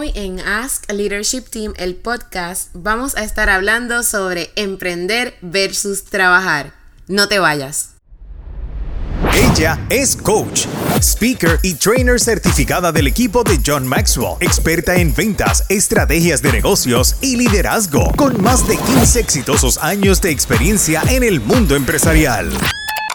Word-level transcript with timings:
Hoy 0.00 0.12
en 0.14 0.40
Ask 0.40 0.90
Leadership 0.90 1.50
Team, 1.50 1.74
el 1.76 1.94
podcast, 1.94 2.70
vamos 2.72 3.18
a 3.18 3.22
estar 3.22 3.50
hablando 3.50 4.02
sobre 4.02 4.50
emprender 4.56 5.34
versus 5.42 6.04
trabajar. 6.04 6.72
No 7.06 7.28
te 7.28 7.38
vayas. 7.38 7.96
Ella 9.34 9.78
es 9.90 10.16
coach, 10.16 10.64
speaker 11.02 11.60
y 11.62 11.74
trainer 11.74 12.18
certificada 12.18 12.92
del 12.92 13.08
equipo 13.08 13.44
de 13.44 13.60
John 13.62 13.86
Maxwell, 13.86 14.36
experta 14.40 14.96
en 14.96 15.14
ventas, 15.14 15.66
estrategias 15.68 16.40
de 16.40 16.52
negocios 16.52 17.16
y 17.20 17.36
liderazgo, 17.36 18.10
con 18.16 18.42
más 18.42 18.66
de 18.66 18.78
15 18.78 19.20
exitosos 19.20 19.76
años 19.76 20.22
de 20.22 20.30
experiencia 20.30 21.02
en 21.10 21.24
el 21.24 21.42
mundo 21.42 21.76
empresarial. 21.76 22.50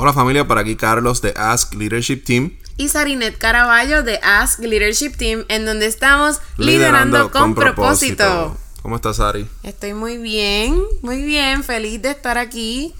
Hola 0.00 0.12
familia, 0.12 0.46
por 0.46 0.58
aquí 0.58 0.76
Carlos 0.76 1.22
de 1.22 1.34
Ask 1.36 1.74
Leadership 1.74 2.18
Team. 2.18 2.52
Y 2.76 2.86
Sarinet 2.86 3.36
Caraballo 3.36 4.04
de 4.04 4.20
Ask 4.22 4.60
Leadership 4.60 5.16
Team, 5.16 5.44
en 5.48 5.66
donde 5.66 5.86
estamos 5.86 6.40
liderando, 6.56 7.32
con, 7.32 7.56
propósito. 7.56 8.56
¿Cómo 8.80 8.94
estás, 8.94 9.16
Sari? 9.16 9.48
Estoy 9.64 9.94
muy 9.94 10.16
bien, 10.18 10.80
muy 11.02 11.24
bien, 11.24 11.64
feliz 11.64 12.00
de 12.00 12.12
estar 12.12 12.38
aquí. 12.38 12.94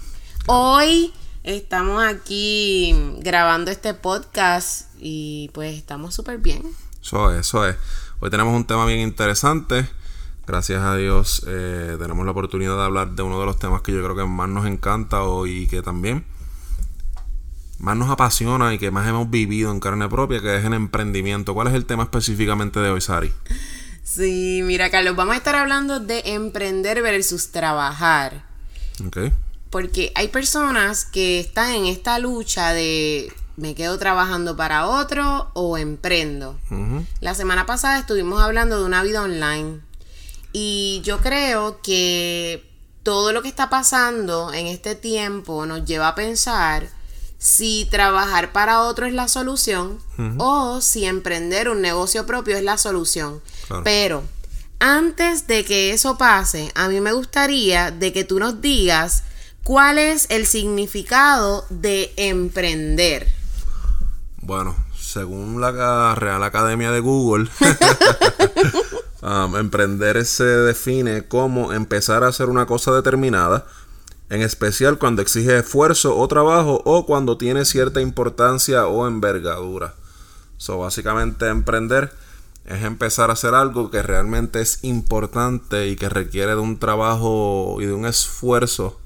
Hoy 0.45 1.13
estamos 1.43 2.03
aquí 2.03 2.93
grabando 3.19 3.71
este 3.71 3.93
podcast 3.93 4.89
y 4.99 5.49
pues 5.53 5.77
estamos 5.77 6.13
súper 6.13 6.39
bien. 6.39 6.63
Eso 7.01 7.31
es, 7.31 7.47
eso 7.47 7.65
es. 7.65 7.77
Hoy 8.19 8.29
tenemos 8.29 8.53
un 8.53 8.65
tema 8.65 8.85
bien 8.85 8.99
interesante. 8.99 9.87
Gracias 10.45 10.81
a 10.81 10.97
Dios 10.97 11.45
eh, 11.47 11.95
tenemos 11.97 12.25
la 12.25 12.31
oportunidad 12.31 12.75
de 12.75 12.83
hablar 12.83 13.11
de 13.11 13.23
uno 13.23 13.39
de 13.39 13.45
los 13.45 13.57
temas 13.57 13.83
que 13.83 13.93
yo 13.93 14.03
creo 14.03 14.17
que 14.17 14.25
más 14.25 14.49
nos 14.49 14.65
encanta 14.65 15.23
hoy 15.23 15.59
y 15.59 15.67
que 15.67 15.81
también 15.81 16.25
más 17.79 17.95
nos 17.97 18.09
apasiona 18.09 18.73
y 18.73 18.77
que 18.77 18.91
más 18.91 19.07
hemos 19.07 19.29
vivido 19.29 19.71
en 19.71 19.79
carne 19.79 20.07
propia, 20.09 20.41
que 20.41 20.57
es 20.57 20.65
el 20.65 20.73
emprendimiento. 20.73 21.53
¿Cuál 21.53 21.67
es 21.67 21.73
el 21.73 21.85
tema 21.85 22.03
específicamente 22.03 22.79
de 22.79 22.89
hoy, 22.89 23.01
Sari? 23.01 23.33
Sí, 24.03 24.61
mira, 24.63 24.89
Carlos, 24.89 25.15
vamos 25.15 25.35
a 25.35 25.37
estar 25.37 25.55
hablando 25.55 25.99
de 25.99 26.21
emprender 26.25 27.01
versus 27.01 27.51
trabajar. 27.51 28.43
Ok. 29.05 29.17
Porque 29.69 30.11
hay 30.15 30.27
personas 30.27 31.05
que 31.05 31.39
están 31.39 31.71
en 31.71 31.85
esta 31.85 32.19
lucha 32.19 32.73
de 32.73 33.31
me 33.55 33.75
quedo 33.75 33.97
trabajando 33.97 34.55
para 34.55 34.87
otro 34.87 35.51
o 35.53 35.77
emprendo. 35.77 36.57
La 37.19 37.35
semana 37.35 37.65
pasada 37.65 37.99
estuvimos 37.99 38.41
hablando 38.41 38.79
de 38.79 38.85
una 38.85 39.03
vida 39.03 39.21
online. 39.21 39.79
Y 40.53 41.01
yo 41.03 41.19
creo 41.19 41.81
que 41.81 42.67
todo 43.03 43.31
lo 43.31 43.41
que 43.41 43.47
está 43.47 43.69
pasando 43.69 44.53
en 44.53 44.67
este 44.67 44.95
tiempo 44.95 45.65
nos 45.65 45.85
lleva 45.85 46.09
a 46.09 46.15
pensar 46.15 46.89
si 47.39 47.87
trabajar 47.89 48.51
para 48.51 48.81
otro 48.81 49.05
es 49.07 49.13
la 49.13 49.29
solución 49.29 49.97
o 50.37 50.81
si 50.81 51.05
emprender 51.05 51.69
un 51.69 51.81
negocio 51.81 52.25
propio 52.25 52.57
es 52.57 52.63
la 52.63 52.77
solución. 52.77 53.41
Pero 53.83 54.23
antes 54.79 55.47
de 55.47 55.63
que 55.63 55.91
eso 55.91 56.17
pase, 56.17 56.71
a 56.75 56.89
mí 56.89 56.99
me 56.99 57.13
gustaría 57.13 57.91
de 57.91 58.11
que 58.11 58.25
tú 58.25 58.39
nos 58.39 58.61
digas 58.61 59.23
cuál 59.63 59.97
es 59.97 60.27
el 60.29 60.45
significado 60.45 61.65
de 61.69 62.13
emprender. 62.17 63.27
Bueno, 64.41 64.75
según 64.99 65.61
la 65.61 66.15
Real 66.15 66.43
Academia 66.43 66.91
de 66.91 66.99
Google, 66.99 67.49
um, 69.21 69.55
emprender 69.55 70.25
se 70.25 70.43
define 70.43 71.27
como 71.27 71.71
empezar 71.71 72.25
a 72.25 72.27
hacer 72.27 72.47
una 72.49 72.65
cosa 72.65 72.91
determinada 72.91 73.65
en 74.29 74.41
especial 74.41 74.99
cuando 74.99 75.21
exige 75.21 75.57
esfuerzo 75.57 76.17
o 76.17 76.27
trabajo 76.27 76.81
o 76.85 77.05
cuando 77.05 77.37
tiene 77.37 77.65
cierta 77.65 78.01
importancia 78.01 78.87
o 78.87 79.07
envergadura. 79.07 79.95
So, 80.57 80.79
básicamente 80.79 81.47
emprender 81.47 82.11
es 82.65 82.83
empezar 82.83 83.29
a 83.29 83.33
hacer 83.33 83.55
algo 83.55 83.89
que 83.89 84.03
realmente 84.03 84.61
es 84.61 84.83
importante 84.83 85.87
y 85.87 85.95
que 85.95 86.09
requiere 86.09 86.51
de 86.51 86.61
un 86.61 86.77
trabajo 86.77 87.77
y 87.79 87.85
de 87.85 87.93
un 87.93 88.05
esfuerzo 88.05 88.99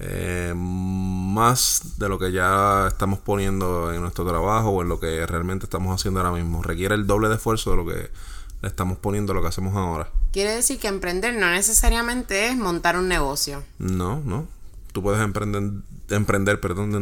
eh, 0.00 0.54
más 0.56 1.98
de 1.98 2.08
lo 2.08 2.18
que 2.18 2.32
ya 2.32 2.88
estamos 2.88 3.18
poniendo 3.18 3.92
en 3.92 4.00
nuestro 4.00 4.24
trabajo 4.24 4.70
o 4.70 4.82
en 4.82 4.88
lo 4.88 4.98
que 4.98 5.26
realmente 5.26 5.66
estamos 5.66 5.94
haciendo 5.94 6.20
ahora 6.20 6.32
mismo. 6.32 6.62
Requiere 6.62 6.94
el 6.94 7.06
doble 7.06 7.28
de 7.28 7.34
esfuerzo 7.34 7.70
de 7.70 7.76
lo 7.76 7.86
que 7.86 8.10
le 8.62 8.68
estamos 8.68 8.98
poniendo 8.98 9.34
lo 9.34 9.42
que 9.42 9.48
hacemos 9.48 9.74
ahora. 9.74 10.10
Quiere 10.32 10.54
decir 10.54 10.78
que 10.78 10.88
emprender 10.88 11.34
no 11.34 11.50
necesariamente 11.50 12.48
es 12.48 12.56
montar 12.56 12.96
un 12.96 13.08
negocio. 13.08 13.62
No, 13.78 14.20
no. 14.24 14.46
Tú 14.92 15.02
puedes 15.02 15.20
emprender, 15.22 15.82
emprender 16.08 16.60
perdón, 16.60 16.92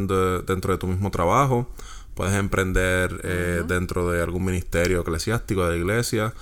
dentro, 0.46 0.72
de, 0.72 0.78
tu 0.78 0.86
mismo 0.86 1.10
trabajo. 1.10 1.68
Puedes 2.14 2.34
emprender 2.34 3.20
eh, 3.22 3.62
dentro 3.66 4.10
de 4.10 4.22
algún 4.22 4.44
ministerio 4.44 5.00
eclesiástico 5.00 5.64
de 5.64 5.72
la 5.72 5.76
iglesia. 5.76 6.34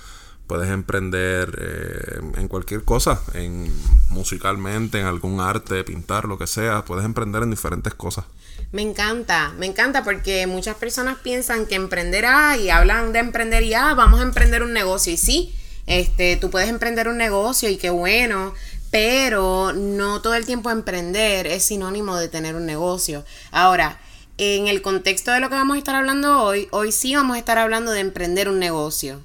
Puedes 0.47 0.69
emprender 0.69 1.57
eh, 1.61 2.21
en 2.37 2.47
cualquier 2.47 2.83
cosa, 2.83 3.21
en 3.33 3.69
musicalmente, 4.09 4.99
en 4.99 5.05
algún 5.05 5.41
arte, 5.41 5.83
pintar, 5.83 6.25
lo 6.25 6.37
que 6.37 6.47
sea. 6.47 6.85
Puedes 6.85 7.03
emprender 7.03 7.43
en 7.43 7.51
diferentes 7.51 7.93
cosas. 7.93 8.25
Me 8.71 8.81
encanta, 8.81 9.53
me 9.57 9.65
encanta 9.65 10.03
porque 10.03 10.47
muchas 10.47 10.75
personas 10.75 11.17
piensan 11.19 11.65
que 11.65 11.75
emprender, 11.75 12.25
ah, 12.25 12.57
y 12.57 12.69
hablan 12.69 13.13
de 13.13 13.19
emprender 13.19 13.63
y 13.63 13.73
ah, 13.73 13.93
vamos 13.93 14.21
a 14.21 14.23
emprender 14.23 14.63
un 14.63 14.73
negocio. 14.73 15.11
Y 15.11 15.17
sí, 15.17 15.53
este, 15.85 16.37
tú 16.37 16.49
puedes 16.49 16.69
emprender 16.69 17.07
un 17.07 17.17
negocio 17.17 17.69
y 17.69 17.77
qué 17.77 17.89
bueno, 17.89 18.53
pero 18.89 19.73
no 19.73 20.21
todo 20.21 20.35
el 20.35 20.45
tiempo 20.45 20.69
emprender 20.69 21.47
es 21.47 21.63
sinónimo 21.65 22.15
de 22.15 22.29
tener 22.29 22.55
un 22.55 22.65
negocio. 22.65 23.25
Ahora, 23.51 23.99
en 24.37 24.67
el 24.67 24.81
contexto 24.81 25.31
de 25.31 25.39
lo 25.39 25.49
que 25.49 25.55
vamos 25.55 25.75
a 25.75 25.79
estar 25.79 25.95
hablando 25.95 26.41
hoy, 26.41 26.67
hoy 26.71 26.91
sí 26.91 27.15
vamos 27.15 27.35
a 27.35 27.39
estar 27.39 27.57
hablando 27.57 27.91
de 27.91 28.01
emprender 28.01 28.49
un 28.49 28.59
negocio. 28.59 29.21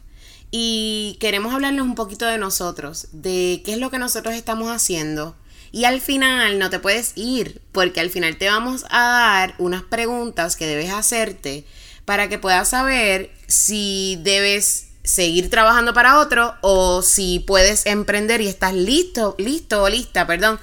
Y 0.54 1.16
queremos 1.18 1.54
hablarles 1.54 1.80
un 1.80 1.94
poquito 1.94 2.26
de 2.26 2.36
nosotros, 2.36 3.08
de 3.12 3.62
qué 3.64 3.72
es 3.72 3.78
lo 3.78 3.90
que 3.90 3.98
nosotros 3.98 4.34
estamos 4.34 4.70
haciendo. 4.70 5.34
Y 5.72 5.86
al 5.86 6.02
final 6.02 6.58
no 6.58 6.68
te 6.68 6.78
puedes 6.78 7.12
ir, 7.16 7.62
porque 7.72 8.00
al 8.00 8.10
final 8.10 8.36
te 8.36 8.50
vamos 8.50 8.84
a 8.90 9.02
dar 9.02 9.54
unas 9.56 9.82
preguntas 9.82 10.54
que 10.54 10.66
debes 10.66 10.90
hacerte 10.90 11.64
para 12.04 12.28
que 12.28 12.38
puedas 12.38 12.68
saber 12.68 13.30
si 13.46 14.20
debes 14.22 14.88
seguir 15.02 15.48
trabajando 15.48 15.94
para 15.94 16.18
otro 16.18 16.54
o 16.60 17.00
si 17.00 17.40
puedes 17.40 17.86
emprender 17.86 18.42
y 18.42 18.48
estás 18.48 18.74
listo, 18.74 19.34
listo 19.38 19.82
o 19.82 19.88
lista, 19.88 20.26
perdón, 20.26 20.60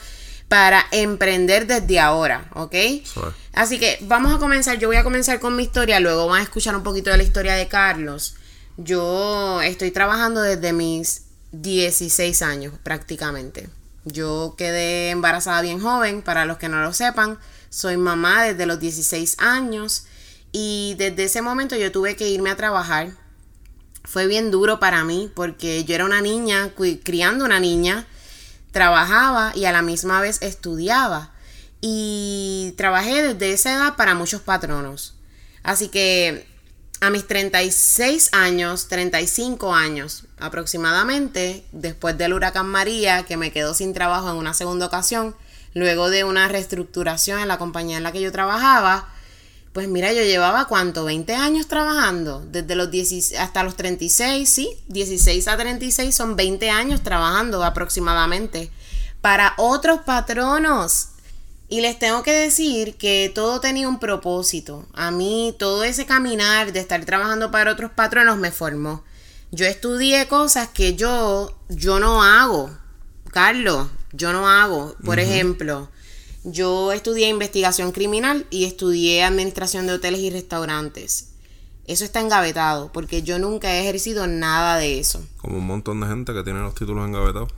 para 0.48 0.86
emprender 0.92 1.66
desde 1.66 2.00
ahora, 2.00 2.48
¿ok? 2.54 2.76
Así 3.54 3.80
que 3.80 3.98
vamos 4.02 4.34
a 4.34 4.38
comenzar, 4.38 4.78
yo 4.78 4.88
voy 4.88 4.98
a 4.98 5.04
comenzar 5.04 5.40
con 5.40 5.56
mi 5.56 5.64
historia, 5.64 6.00
luego 6.00 6.28
vamos 6.28 6.40
a 6.40 6.44
escuchar 6.44 6.76
un 6.76 6.84
poquito 6.84 7.10
de 7.10 7.18
la 7.18 7.24
historia 7.24 7.56
de 7.56 7.68
Carlos. 7.68 8.36
Yo 8.82 9.62
estoy 9.62 9.92
trabajando 9.92 10.42
desde 10.42 10.72
mis 10.74 11.24
16 11.52 12.42
años 12.42 12.74
prácticamente. 12.82 13.70
Yo 14.06 14.56
quedé 14.58 15.10
embarazada 15.10 15.62
bien 15.62 15.82
joven, 15.82 16.22
para 16.22 16.46
los 16.46 16.58
que 16.58 16.70
no 16.70 16.82
lo 16.82 16.94
sepan, 16.94 17.38
soy 17.70 17.98
mamá 17.98 18.44
desde 18.44 18.66
los 18.66 18.80
16 18.80 19.38
años 19.40 20.06
y 20.52 20.96
desde 20.98 21.26
ese 21.26 21.42
momento 21.42 21.76
yo 21.76 21.92
tuve 21.92 22.16
que 22.16 22.30
irme 22.30 22.50
a 22.50 22.56
trabajar 22.56 23.12
fue 24.10 24.26
bien 24.26 24.50
duro 24.50 24.80
para 24.80 25.04
mí 25.04 25.32
porque 25.36 25.84
yo 25.84 25.94
era 25.94 26.04
una 26.04 26.20
niña, 26.20 26.72
criando 27.04 27.46
una 27.46 27.60
niña, 27.60 28.08
trabajaba 28.72 29.52
y 29.56 29.66
a 29.66 29.72
la 29.72 29.84
misma 29.84 30.20
vez 30.20 30.42
estudiaba. 30.42 31.32
Y 31.80 32.74
trabajé 32.76 33.22
desde 33.22 33.54
esa 33.54 33.76
edad 33.76 33.96
para 33.96 34.16
muchos 34.16 34.42
patronos. 34.42 35.14
Así 35.62 35.90
que 35.90 36.48
a 37.02 37.10
mis 37.10 37.28
36 37.28 38.30
años, 38.34 38.88
35 38.88 39.74
años 39.74 40.26
aproximadamente, 40.40 41.64
después 41.72 42.18
del 42.18 42.34
huracán 42.34 42.68
María, 42.68 43.24
que 43.24 43.38
me 43.38 43.52
quedó 43.52 43.74
sin 43.74 43.94
trabajo 43.94 44.30
en 44.30 44.36
una 44.36 44.54
segunda 44.54 44.86
ocasión, 44.86 45.36
luego 45.74 46.10
de 46.10 46.24
una 46.24 46.48
reestructuración 46.48 47.40
en 47.40 47.48
la 47.48 47.58
compañía 47.58 47.98
en 47.98 48.04
la 48.04 48.12
que 48.12 48.22
yo 48.22 48.32
trabajaba, 48.32 49.08
pues 49.74 49.88
mira, 49.88 50.12
yo 50.12 50.24
llevaba 50.24 50.66
cuánto, 50.66 51.06
20 51.06 51.36
años 51.36 51.68
trabajando, 51.68 52.44
desde 52.50 52.76
los 52.76 52.90
10 52.90 53.36
hasta 53.40 53.64
los 53.64 53.76
36, 53.76 54.50
sí, 54.50 54.70
16 54.88 55.48
a 55.48 55.58
36 55.58 56.14
son 56.14 56.36
20 56.36 56.70
años 56.70 57.04
trabajando 57.04 57.64
aproximadamente 57.64 58.72
para 59.22 59.54
otros 59.58 60.02
patronos. 60.02 61.10
Y 61.70 61.82
les 61.82 62.00
tengo 62.00 62.24
que 62.24 62.32
decir 62.32 62.96
que 62.96 63.32
todo 63.34 63.62
tenía 63.62 63.88
un 63.88 64.00
propósito. 64.00 64.88
A 64.94 65.12
mí 65.12 65.56
todo 65.60 65.84
ese 65.84 66.08
caminar 66.08 66.74
de 66.74 66.80
estar 66.80 67.06
trabajando 67.06 67.52
para 67.52 67.72
otros 67.72 67.92
patronos 67.92 68.38
me 68.38 68.52
formó. 68.52 69.04
Yo 69.52 69.68
estudié 69.68 70.28
cosas 70.28 70.70
que 70.70 70.96
yo, 70.96 71.56
yo 71.70 72.00
no 72.00 72.24
hago. 72.24 72.72
Carlos, 73.32 73.88
yo 74.14 74.34
no 74.34 74.50
hago. 74.50 74.96
Por 75.06 75.20
ejemplo, 75.20 75.90
yo 76.44 76.92
estudié 76.92 77.30
investigación 77.30 77.92
criminal 77.92 78.48
y 78.50 78.66
estudié 78.66 79.24
administración 79.24 79.86
de 79.86 79.94
hoteles 79.94 80.22
y 80.22 80.32
restaurantes. 80.32 81.30
Eso 81.86 82.04
está 82.04 82.20
engavetado 82.20 82.92
porque 82.92 83.22
yo 83.22 83.38
nunca 83.38 83.74
he 83.74 83.82
ejercido 83.82 84.26
nada 84.26 84.78
de 84.78 85.00
eso. 85.00 85.24
Como 85.38 85.58
un 85.58 85.68
montón 85.68 86.00
de 86.00 86.08
gente 86.08 86.34
que 86.34 86.44
tiene 86.44 86.62
los 86.62 86.74
títulos 86.74 87.08
engavetados. 87.08 87.52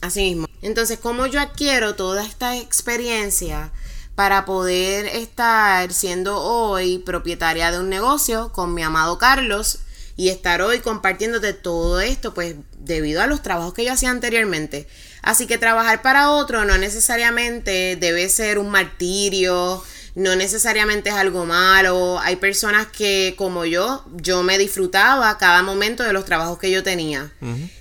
Así 0.00 0.22
mismo. 0.22 0.46
Entonces, 0.64 0.98
¿cómo 0.98 1.26
yo 1.26 1.40
adquiero 1.40 1.94
toda 1.94 2.24
esta 2.24 2.56
experiencia 2.56 3.70
para 4.14 4.46
poder 4.46 5.04
estar 5.04 5.92
siendo 5.92 6.40
hoy 6.40 7.00
propietaria 7.00 7.70
de 7.70 7.80
un 7.80 7.90
negocio 7.90 8.50
con 8.50 8.72
mi 8.72 8.82
amado 8.82 9.18
Carlos 9.18 9.80
y 10.16 10.30
estar 10.30 10.62
hoy 10.62 10.80
compartiéndote 10.80 11.52
todo 11.52 12.00
esto? 12.00 12.32
Pues 12.32 12.54
debido 12.78 13.20
a 13.20 13.26
los 13.26 13.42
trabajos 13.42 13.74
que 13.74 13.84
yo 13.84 13.92
hacía 13.92 14.08
anteriormente. 14.08 14.88
Así 15.20 15.46
que 15.46 15.58
trabajar 15.58 16.00
para 16.00 16.30
otro 16.30 16.64
no 16.64 16.78
necesariamente 16.78 17.96
debe 17.96 18.30
ser 18.30 18.58
un 18.58 18.70
martirio, 18.70 19.84
no 20.14 20.34
necesariamente 20.34 21.10
es 21.10 21.16
algo 21.16 21.44
malo. 21.44 22.18
Hay 22.20 22.36
personas 22.36 22.86
que, 22.86 23.34
como 23.36 23.66
yo, 23.66 24.02
yo 24.14 24.42
me 24.42 24.56
disfrutaba 24.56 25.36
cada 25.36 25.62
momento 25.62 26.04
de 26.04 26.14
los 26.14 26.24
trabajos 26.24 26.58
que 26.58 26.70
yo 26.70 26.82
tenía. 26.82 27.32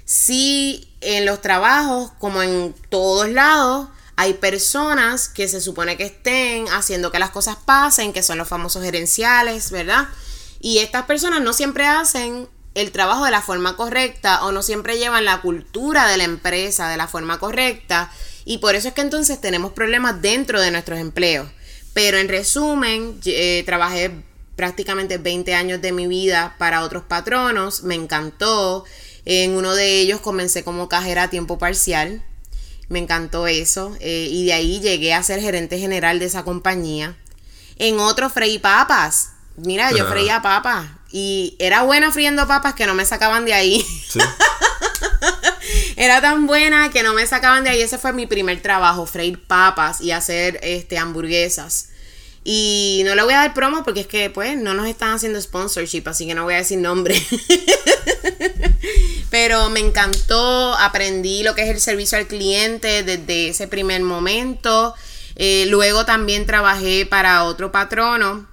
Sí, 0.04 0.93
en 1.04 1.26
los 1.26 1.42
trabajos, 1.42 2.12
como 2.20 2.42
en 2.42 2.74
todos 2.90 3.30
lados, 3.30 3.88
hay 4.16 4.34
personas 4.36 5.30
que 5.30 5.48
se 5.48 5.62
supone 5.62 5.98
que 5.98 6.06
estén 6.06 6.68
haciendo 6.70 7.12
que 7.12 7.20
las 7.20 7.32
cosas 7.32 7.58
pasen, 7.58 8.14
que 8.14 8.24
son 8.24 8.38
los 8.38 8.48
famosos 8.48 8.84
gerenciales, 8.84 9.72
¿verdad? 9.72 10.08
Y 10.60 10.80
estas 10.80 11.06
personas 11.06 11.42
no 11.42 11.54
siempre 11.54 11.88
hacen 11.88 12.48
el 12.76 12.92
trabajo 12.92 13.26
de 13.26 13.32
la 13.32 13.42
forma 13.42 13.76
correcta 13.76 14.46
o 14.46 14.52
no 14.52 14.64
siempre 14.64 14.98
llevan 14.98 15.26
la 15.26 15.42
cultura 15.42 16.08
de 16.08 16.18
la 16.18 16.24
empresa 16.24 16.90
de 16.90 16.98
la 16.98 17.08
forma 17.08 17.40
correcta 17.40 18.12
y 18.46 18.58
por 18.58 18.76
eso 18.76 18.88
es 18.88 18.94
que 18.94 19.02
entonces 19.02 19.40
tenemos 19.40 19.74
problemas 19.74 20.22
dentro 20.22 20.60
de 20.60 20.72
nuestros 20.72 21.00
empleos. 21.00 21.48
Pero 21.94 22.18
en 22.18 22.28
resumen, 22.28 23.20
eh, 23.26 23.64
trabajé 23.66 24.12
prácticamente 24.56 25.18
20 25.18 25.54
años 25.54 25.82
de 25.82 25.92
mi 25.92 26.08
vida 26.08 26.56
para 26.58 26.84
otros 26.84 27.04
patronos, 27.04 27.84
me 27.84 27.96
encantó. 27.96 28.86
En 29.26 29.52
uno 29.52 29.74
de 29.74 30.00
ellos 30.00 30.20
comencé 30.20 30.64
como 30.64 30.90
cajera 30.90 31.24
a 31.24 31.30
tiempo 31.30 31.58
parcial, 31.58 32.24
me 32.90 33.00
encantó 33.00 33.48
eso 33.48 33.96
eh, 34.00 34.28
y 34.30 34.46
de 34.46 34.54
ahí 34.54 34.80
llegué 34.82 35.14
a 35.14 35.24
ser 35.24 35.40
gerente 35.42 35.80
general 35.80 36.20
de 36.20 36.26
esa 36.26 36.44
compañía. 36.44 37.16
En 37.78 38.00
otro 38.00 38.30
freí 38.30 38.60
papas. 38.60 39.30
Mira, 39.56 39.92
yo 39.92 40.08
freía 40.08 40.42
papas 40.42 40.88
y 41.12 41.56
era 41.60 41.84
buena 41.84 42.12
friendo 42.12 42.48
papas 42.48 42.74
que 42.74 42.88
no 42.88 42.96
me 42.96 43.06
sacaban 43.06 43.46
de 43.46 43.54
ahí. 43.54 43.86
Sí. 44.10 44.20
Era 45.96 46.22
tan 46.22 46.48
buena 46.48 46.90
que 46.90 47.04
no 47.04 47.14
me 47.14 47.26
sacaban 47.28 47.64
de 47.64 47.70
ahí. 47.70 47.82
Ese 47.82 48.00
fue 48.00 48.14
mi 48.14 48.26
primer 48.26 48.62
trabajo, 48.62 49.06
freír 49.06 49.46
papas 49.46 50.02
y 50.02 50.12
hacer 50.12 50.60
este 50.64 50.98
hamburguesas. 50.98 51.90
Y 52.44 53.04
no 53.06 53.14
le 53.16 53.24
voy 53.24 53.34
a 53.36 53.38
dar 53.38 53.54
promo 53.54 53.84
porque 53.84 54.02
es 54.02 54.08
que 54.08 54.30
pues 54.30 54.58
no 54.58 54.74
nos 54.74 54.88
están 54.88 55.14
haciendo 55.14 55.40
sponsorship, 55.40 56.04
así 56.08 56.26
que 56.26 56.34
no 56.34 56.44
voy 56.44 56.56
a 56.56 56.58
decir 56.58 56.80
nombre. 56.80 57.16
Pero 59.46 59.70
me 59.70 59.82
encantó, 59.82 60.74
aprendí 60.76 61.44
lo 61.44 61.54
que 61.54 61.64
es 61.64 61.70
el 61.70 61.82
servicio 61.82 62.18
al 62.18 62.28
cliente 62.28 63.04
desde 63.04 63.50
ese 63.50 63.68
primer 63.68 64.02
momento. 64.02 64.96
Eh, 65.36 65.66
luego 65.68 66.06
también 66.06 66.46
trabajé 66.46 67.06
para 67.06 67.44
otro 67.44 67.70
patrono 67.70 68.48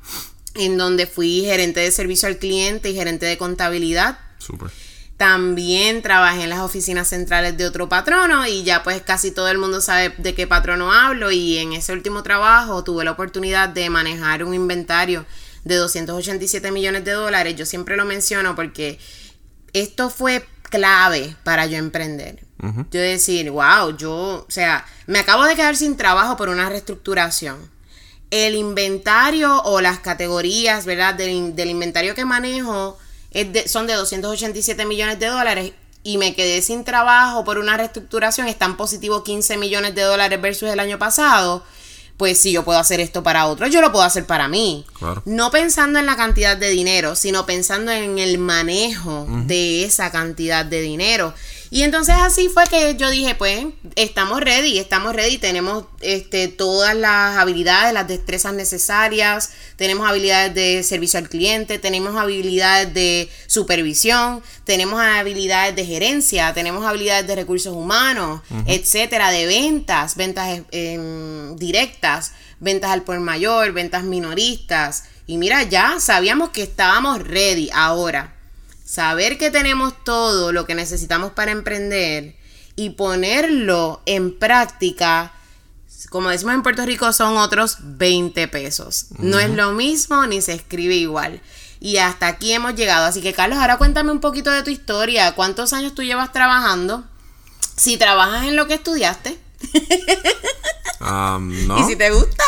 en 0.57 0.77
donde 0.77 1.07
fui 1.07 1.45
gerente 1.45 1.79
de 1.79 1.93
servicio 1.93 2.27
al 2.27 2.39
cliente 2.39 2.91
y 2.91 2.97
gerente 2.97 3.25
de 3.25 3.39
contabilidad. 3.39 4.19
Súper. 4.39 4.73
También 5.17 6.03
trabajé 6.03 6.43
en 6.43 6.51
las 6.51 6.59
oficinas 6.59 7.07
centrales 7.07 7.57
de 7.57 7.67
otro 7.67 7.89
patrono 7.89 8.49
y 8.49 8.65
ya 8.65 8.83
pues 8.83 9.01
casi 9.01 9.31
todo 9.31 9.49
el 9.49 9.59
mundo 9.59 9.81
sabe 9.81 10.13
de 10.19 10.35
qué 10.35 10.49
patrono 10.49 10.93
hablo 10.93 11.31
y 11.31 11.59
en 11.59 11.73
ese 11.73 11.93
último 11.93 12.25
trabajo 12.25 12.83
tuve 12.83 13.05
la 13.05 13.13
oportunidad 13.13 13.69
de 13.69 13.89
manejar 13.91 14.43
un 14.43 14.55
inventario 14.55 15.25
de 15.63 15.77
287 15.77 16.73
millones 16.73 17.05
de 17.05 17.13
dólares. 17.13 17.55
Yo 17.55 17.65
siempre 17.65 17.97
lo 17.97 18.05
menciono 18.05 18.57
porque 18.57 18.99
esto 19.73 20.11
fue 20.11 20.45
clave 20.71 21.37
para 21.45 21.67
yo 21.67 21.77
emprender. 21.77 22.45
Yo 22.91 23.01
decir, 23.01 23.51
wow, 23.51 23.97
yo, 23.97 24.13
o 24.13 24.51
sea, 24.51 24.85
me 25.07 25.19
acabo 25.19 25.45
de 25.45 25.57
quedar 25.57 25.77
sin 25.77 25.97
trabajo 25.97 26.37
por 26.37 26.49
una 26.49 26.69
reestructuración. 26.69 27.59
El 28.31 28.55
inventario 28.55 29.63
o 29.63 29.81
las 29.81 29.99
categorías, 30.01 30.85
¿verdad? 30.87 31.15
Del, 31.15 31.57
del 31.57 31.71
inventario 31.71 32.15
que 32.15 32.25
manejo 32.25 32.99
es 33.33 33.53
de- 33.53 33.67
son 33.69 33.87
de 33.87 33.95
287 33.95 34.85
millones 34.87 35.19
de 35.19 35.27
dólares 35.27 35.73
y 36.03 36.17
me 36.19 36.35
quedé 36.35 36.63
sin 36.63 36.85
trabajo 36.85 37.45
por 37.45 37.59
una 37.59 37.77
reestructuración, 37.77 38.47
están 38.49 38.77
positivo 38.77 39.23
15 39.25 39.57
millones 39.57 39.95
de 39.95 40.03
dólares 40.03 40.41
versus 40.41 40.69
el 40.71 40.81
año 40.81 40.99
pasado, 40.99 41.65
pues 42.21 42.39
si 42.39 42.53
yo 42.53 42.65
puedo 42.65 42.79
hacer 42.79 43.01
esto 43.01 43.23
para 43.23 43.47
otros, 43.47 43.71
yo 43.71 43.81
lo 43.81 43.93
puedo 43.93 44.05
hacer 44.05 44.27
para 44.27 44.47
mí. 44.47 44.85
Claro. 44.99 45.23
No 45.25 45.51
pensando 45.51 45.99
en 45.99 46.05
la 46.05 46.17
cantidad 46.17 46.55
de 46.55 46.69
dinero, 46.69 47.17
sino 47.17 47.47
pensando 47.47 47.93
en 47.93 48.19
el 48.19 48.37
manejo 48.37 49.27
de 49.47 49.85
esa 49.85 50.13
cantidad 50.13 50.67
de 50.67 50.83
dinero. 50.83 51.33
Y 51.73 51.85
entonces 51.85 52.17
así 52.19 52.49
fue 52.49 52.65
que 52.65 52.97
yo 52.97 53.09
dije, 53.11 53.37
pues, 53.37 53.65
estamos 53.95 54.41
ready, 54.41 54.81
estamos 54.81 55.15
ready, 55.15 55.39
tenemos 55.39 55.85
este, 56.01 56.49
todas 56.49 56.97
las 56.97 57.39
habilidades, 57.39 57.95
las 57.95 58.09
destrezas 58.09 58.55
necesarias, 58.55 59.51
tenemos 59.77 60.09
habilidades 60.09 60.53
de 60.53 60.83
servicio 60.83 61.21
al 61.21 61.29
cliente, 61.29 61.79
tenemos 61.79 62.17
habilidades 62.17 62.93
de 62.93 63.31
supervisión, 63.47 64.43
tenemos 64.65 65.01
habilidades 65.01 65.77
de 65.77 65.87
gerencia, 65.87 66.53
tenemos 66.55 66.85
habilidades 66.85 67.29
de 67.29 67.37
recursos 67.37 67.73
humanos, 67.73 68.41
etcétera, 68.67 69.31
de 69.31 69.47
ventas, 69.47 70.17
ventas 70.17 70.49
eh, 70.49 70.65
em, 70.73 71.55
directas, 71.55 72.33
ventas 72.59 72.91
al 72.91 73.03
por 73.03 73.21
mayor, 73.21 73.71
ventas 73.71 74.03
minoristas. 74.03 75.05
Y 75.29 75.39
mira, 75.39 75.63
ya 75.63 76.01
sabíamos 76.01 76.51
que 76.51 76.65
estábamos 76.65 77.23
ready 77.23 77.71
ahora 77.73 78.40
saber 78.91 79.39
que 79.39 79.53
tenemos 79.53 79.95
todo 80.03 80.51
lo 80.51 80.67
que 80.67 80.75
necesitamos 80.75 81.31
para 81.31 81.53
emprender 81.53 82.35
y 82.75 82.91
ponerlo 82.91 84.03
en 84.05 84.37
práctica, 84.37 85.33
como 86.09 86.29
decimos 86.29 86.55
en 86.55 86.65
Puerto 86.65 86.85
Rico, 86.85 87.13
son 87.13 87.37
otros 87.37 87.77
20 87.83 88.49
pesos. 88.49 89.07
No 89.19 89.39
es 89.39 89.51
lo 89.51 89.73
mismo 89.73 90.27
ni 90.27 90.43
se 90.43 90.55
escribe 90.55 90.97
igual. 90.97 91.41
Y 91.79 91.99
hasta 91.99 92.27
aquí 92.27 92.53
hemos 92.53 92.75
llegado. 92.75 93.07
Así 93.07 93.23
que 93.23 93.33
Carlos, 93.33 93.61
ahora 93.61 93.79
cuéntame 93.79 94.11
un 94.11 94.21
poquito 94.21 94.51
de 94.51 94.65
tu 94.65 94.71
historia. 94.71 95.37
¿Cuántos 95.37 95.73
años 95.73 95.95
tú 95.95 96.03
llevas 96.03 96.33
trabajando? 96.33 97.05
Si 97.77 97.97
trabajas 97.97 98.49
en 98.49 98.57
lo 98.57 98.67
que 98.67 98.75
estudiaste 98.75 99.39
no. 101.01 101.79
y 101.79 101.85
si 101.85 101.95
te 101.97 102.11
gusta. 102.11 102.45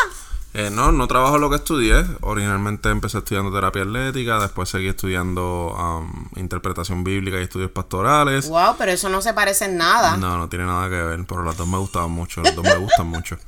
Eh, 0.55 0.69
no, 0.71 0.93
no 0.93 1.09
trabajo 1.09 1.39
lo 1.39 1.49
que 1.49 1.57
estudié. 1.57 2.05
Originalmente 2.21 2.91
empecé 2.91 3.17
estudiando 3.19 3.51
terapia 3.53 3.83
atlética, 3.83 4.39
después 4.39 4.69
seguí 4.69 4.89
estudiando 4.89 5.75
am, 5.79 6.29
interpretación 6.37 7.05
bíblica 7.05 7.41
y 7.41 7.45
estudios 7.45 7.71
pastorales. 7.71 8.49
Wow, 8.49 8.75
pero 8.77 8.93
eso 8.93 9.09
no 9.09 9.23
se 9.23 9.33
parece 9.33 9.65
en 9.65 9.79
nada. 9.79 10.19
No, 10.19 10.37
no 10.37 10.51
tiene 10.51 10.67
nada 10.67 10.91
que 10.91 11.03
ver, 11.03 11.25
pero 11.27 11.43
las 11.43 11.57
dos 11.57 11.67
me 11.67 11.79
gustaban 11.79 12.11
mucho, 12.11 12.43
las 12.43 12.55
dos 12.55 12.65
me 12.65 12.77
gustan 12.77 13.07
mucho. 13.07 13.39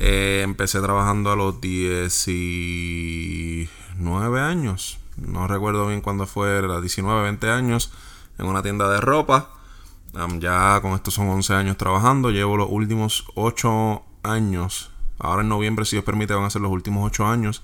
Eh, 0.00 0.42
empecé 0.44 0.80
trabajando 0.80 1.32
a 1.32 1.36
los 1.36 1.60
19 1.60 4.40
años, 4.40 5.00
no 5.16 5.48
recuerdo 5.48 5.88
bien 5.88 6.02
cuándo 6.02 6.28
fue, 6.28 6.56
era 6.56 6.80
19, 6.80 7.22
20 7.22 7.50
años, 7.50 7.90
en 8.38 8.46
una 8.46 8.62
tienda 8.62 8.88
de 8.88 9.00
ropa. 9.00 9.50
Am, 10.14 10.38
ya 10.38 10.80
con 10.82 10.92
estos 10.92 11.14
son 11.14 11.28
11 11.28 11.52
años 11.54 11.76
trabajando, 11.76 12.30
llevo 12.30 12.56
los 12.56 12.68
últimos 12.70 13.24
8 13.34 14.04
años, 14.22 14.92
ahora 15.18 15.42
en 15.42 15.48
noviembre 15.48 15.84
si 15.84 15.96
Dios 15.96 16.04
permite 16.04 16.34
van 16.34 16.44
a 16.44 16.50
ser 16.50 16.60
los 16.62 16.70
últimos 16.72 17.04
8 17.06 17.26
años 17.26 17.62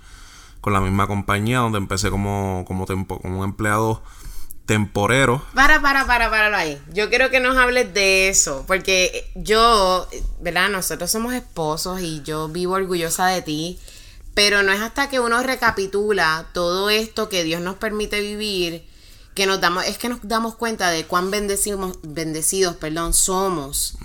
con 0.61 0.73
la 0.73 0.81
misma 0.81 1.07
compañía 1.07 1.59
donde 1.59 1.79
empecé 1.79 2.11
como, 2.11 2.65
como, 2.67 2.87
tempo- 2.87 3.21
como 3.21 3.39
un 3.41 3.45
empleado 3.45 4.03
temporero. 4.67 5.45
Para, 5.55 5.81
para, 5.83 6.07
para, 6.07 6.31
para 6.31 6.57
ahí. 6.57 6.81
Yo 6.93 7.11
quiero 7.11 7.31
que 7.31 7.41
nos 7.41 7.57
hables 7.57 7.93
de 7.93 8.29
eso, 8.29 8.65
porque 8.67 9.31
yo, 9.35 10.09
¿verdad? 10.41 10.71
Nosotros 10.71 11.11
somos 11.11 11.35
esposos 11.35 12.01
y 12.01 12.23
yo 12.23 12.49
vivo 12.49 12.75
orgullosa 12.75 13.27
de 13.27 13.43
ti, 13.43 13.79
pero 14.33 14.63
no 14.63 14.73
es 14.73 14.81
hasta 14.81 15.09
que 15.11 15.21
uno 15.21 15.43
recapitula 15.43 16.47
todo 16.55 16.89
esto 16.91 17.29
que 17.29 17.45
Dios 17.45 17.61
nos 17.61 17.77
permite 17.77 18.21
vivir 18.21 18.87
que 19.35 19.47
nos 19.47 19.61
damos, 19.61 19.85
es 19.85 19.99
que 19.99 20.09
nos 20.09 20.21
damos 20.23 20.55
cuenta 20.55 20.91
de 20.91 21.05
cuán 21.07 21.31
bendecidos, 21.31 21.99
bendecidos, 22.05 22.77
perdón, 22.77 23.13
somos. 23.13 23.99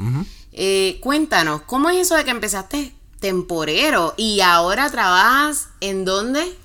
Eh, 0.51 0.97
cuéntanos, 1.01 1.61
¿cómo 1.67 1.89
es 1.91 1.97
eso 1.97 2.15
de 2.15 2.25
que 2.25 2.31
empezaste 2.31 2.95
temporero 3.19 4.13
y 4.17 4.41
ahora 4.41 4.89
trabajas 4.89 5.69
en 5.81 6.05
dónde? 6.05 6.57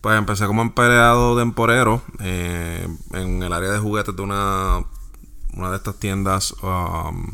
Pues 0.00 0.18
empecé 0.18 0.46
como 0.46 0.62
empleado 0.62 1.36
temporero 1.36 2.02
eh, 2.20 2.86
en 3.12 3.42
el 3.42 3.52
área 3.52 3.70
de 3.70 3.78
juguetes 3.78 4.14
de 4.14 4.22
una, 4.22 4.84
una 5.54 5.70
de 5.70 5.76
estas 5.76 5.96
tiendas. 5.96 6.54
um, 6.62 7.26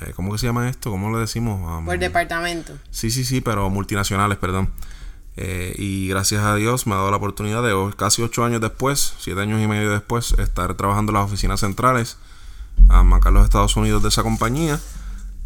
eh, 0.00 0.12
¿Cómo 0.14 0.32
que 0.32 0.38
se 0.38 0.46
llama 0.46 0.68
esto? 0.68 0.90
¿Cómo 0.90 1.10
le 1.12 1.18
decimos? 1.20 1.60
Um, 1.60 1.84
Por 1.84 1.98
departamento. 1.98 2.72
sí, 2.90 3.10
sí, 3.10 3.24
sí, 3.24 3.40
pero 3.40 3.70
multinacionales, 3.70 4.38
perdón. 4.38 4.72
Eh, 5.36 5.74
y 5.78 6.08
gracias 6.08 6.42
a 6.42 6.54
Dios 6.54 6.86
me 6.86 6.94
ha 6.94 6.96
dado 6.96 7.10
la 7.10 7.18
oportunidad 7.18 7.62
de 7.62 7.72
oh, 7.72 7.92
casi 7.94 8.22
ocho 8.22 8.44
años 8.44 8.60
después, 8.60 9.14
siete 9.18 9.40
años 9.42 9.60
y 9.60 9.66
medio 9.66 9.90
después, 9.90 10.32
estar 10.38 10.74
trabajando 10.74 11.12
en 11.12 11.18
las 11.18 11.26
oficinas 11.26 11.60
centrales 11.60 12.16
acá 12.88 13.28
en 13.28 13.34
los 13.34 13.44
Estados 13.44 13.76
Unidos 13.76 14.02
de 14.02 14.08
esa 14.08 14.22
compañía. 14.22 14.80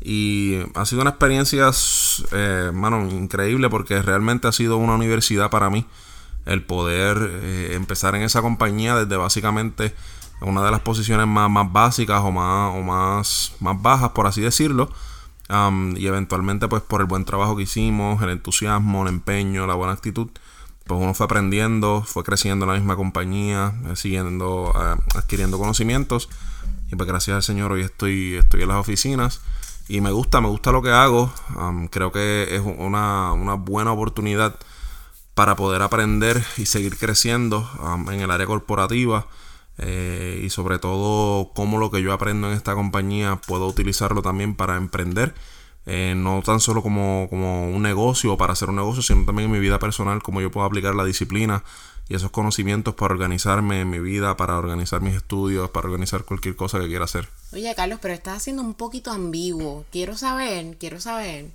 Y 0.00 0.58
ha 0.74 0.86
sido 0.86 1.02
una 1.02 1.10
experiencia, 1.10 1.70
eh, 2.32 2.70
mano, 2.72 3.06
increíble 3.08 3.68
porque 3.68 4.00
realmente 4.00 4.48
ha 4.48 4.52
sido 4.52 4.78
una 4.78 4.94
universidad 4.94 5.50
para 5.50 5.68
mí 5.68 5.86
el 6.46 6.62
poder 6.64 7.18
eh, 7.20 7.72
empezar 7.74 8.14
en 8.14 8.22
esa 8.22 8.40
compañía 8.40 8.96
desde 8.96 9.16
básicamente 9.16 9.94
una 10.40 10.64
de 10.64 10.70
las 10.70 10.80
posiciones 10.80 11.26
más, 11.26 11.50
más 11.50 11.70
básicas 11.70 12.22
o 12.22 12.30
más, 12.30 12.74
o 12.74 12.80
más, 12.80 13.52
más 13.60 13.82
bajas, 13.82 14.10
por 14.10 14.26
así 14.26 14.40
decirlo. 14.40 14.90
y 15.96 16.06
eventualmente, 16.06 16.66
pues 16.68 16.82
por 16.82 17.02
el 17.02 17.06
buen 17.06 17.24
trabajo 17.26 17.56
que 17.56 17.64
hicimos, 17.64 18.22
el 18.22 18.30
entusiasmo, 18.30 19.02
el 19.02 19.08
empeño, 19.08 19.66
la 19.66 19.74
buena 19.74 19.92
actitud, 19.92 20.28
pues 20.86 21.00
uno 21.00 21.12
fue 21.12 21.26
aprendiendo, 21.26 22.02
fue 22.06 22.24
creciendo 22.24 22.64
en 22.64 22.70
la 22.70 22.78
misma 22.78 22.96
compañía, 22.96 23.74
eh, 23.86 23.96
siguiendo, 23.96 24.72
adquiriendo 25.14 25.58
conocimientos. 25.58 26.30
Y 26.90 26.96
pues 26.96 27.06
gracias 27.06 27.36
al 27.36 27.42
Señor 27.42 27.72
hoy 27.72 27.82
estoy, 27.82 28.36
estoy 28.36 28.62
en 28.62 28.68
las 28.68 28.78
oficinas 28.78 29.42
y 29.90 30.00
me 30.00 30.12
gusta, 30.12 30.40
me 30.40 30.48
gusta 30.48 30.70
lo 30.70 30.82
que 30.82 30.90
hago. 30.90 31.32
creo 31.90 32.12
que 32.12 32.54
es 32.54 32.62
una, 32.62 33.32
buena 33.58 33.92
oportunidad 33.92 34.56
para 35.34 35.56
poder 35.56 35.82
aprender 35.82 36.40
y 36.56 36.66
seguir 36.66 36.96
creciendo 36.96 37.68
en 38.08 38.20
el 38.20 38.30
área 38.30 38.46
corporativa. 38.46 39.26
Eh, 39.78 40.42
y 40.44 40.50
sobre 40.50 40.78
todo 40.78 41.52
cómo 41.54 41.78
lo 41.78 41.90
que 41.90 42.02
yo 42.02 42.12
aprendo 42.12 42.48
en 42.48 42.56
esta 42.56 42.74
compañía 42.74 43.40
puedo 43.46 43.66
utilizarlo 43.66 44.22
también 44.22 44.54
para 44.54 44.76
emprender. 44.76 45.34
Eh, 45.86 46.14
no 46.16 46.40
tan 46.42 46.60
solo 46.60 46.82
como, 46.82 47.26
como 47.28 47.68
un 47.68 47.82
negocio 47.82 48.34
o 48.34 48.38
para 48.38 48.52
hacer 48.52 48.68
un 48.68 48.76
negocio, 48.76 49.02
sino 49.02 49.24
también 49.24 49.46
en 49.46 49.52
mi 49.52 49.58
vida 49.58 49.80
personal, 49.80 50.22
cómo 50.22 50.40
yo 50.40 50.52
puedo 50.52 50.66
aplicar 50.66 50.94
la 50.94 51.04
disciplina 51.04 51.64
y 52.10 52.16
esos 52.16 52.32
conocimientos 52.32 52.96
para 52.96 53.14
organizarme 53.14 53.82
en 53.82 53.88
mi 53.88 54.00
vida, 54.00 54.36
para 54.36 54.58
organizar 54.58 55.00
mis 55.00 55.14
estudios, 55.14 55.70
para 55.70 55.86
organizar 55.86 56.24
cualquier 56.24 56.56
cosa 56.56 56.80
que 56.80 56.88
quiera 56.88 57.04
hacer. 57.04 57.28
Oye, 57.52 57.72
Carlos, 57.76 58.00
pero 58.02 58.12
estás 58.12 58.38
haciendo 58.38 58.62
un 58.62 58.74
poquito 58.74 59.12
ambiguo. 59.12 59.84
Quiero 59.92 60.16
saber, 60.16 60.76
quiero 60.76 61.00
saber, 61.00 61.52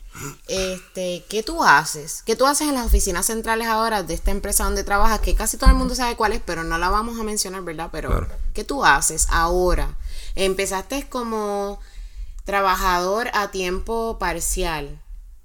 este, 0.48 1.26
¿qué 1.28 1.44
tú 1.44 1.62
haces? 1.62 2.24
¿Qué 2.26 2.38
tú 2.38 2.46
haces 2.46 2.70
en 2.70 2.76
las 2.76 2.86
oficinas 2.86 3.26
centrales 3.26 3.68
ahora 3.68 4.02
de 4.02 4.14
esta 4.14 4.32
empresa 4.32 4.64
donde 4.64 4.86
trabajas? 4.86 5.20
Que 5.20 5.36
casi 5.36 5.58
todo 5.58 5.70
el 5.70 5.76
mundo 5.76 5.94
sabe 5.94 6.16
cuál 6.16 6.32
es, 6.32 6.40
pero 6.40 6.64
no 6.64 6.78
la 6.78 6.88
vamos 6.88 7.20
a 7.20 7.24
mencionar, 7.24 7.62
¿verdad? 7.62 7.90
Pero, 7.92 8.26
¿qué 8.54 8.64
tú 8.64 8.86
haces 8.86 9.28
ahora? 9.32 9.98
Empezaste 10.36 11.10
como 11.10 11.82
trabajador 12.46 13.28
a 13.34 13.52
tiempo 13.52 14.18
parcial. 14.20 15.02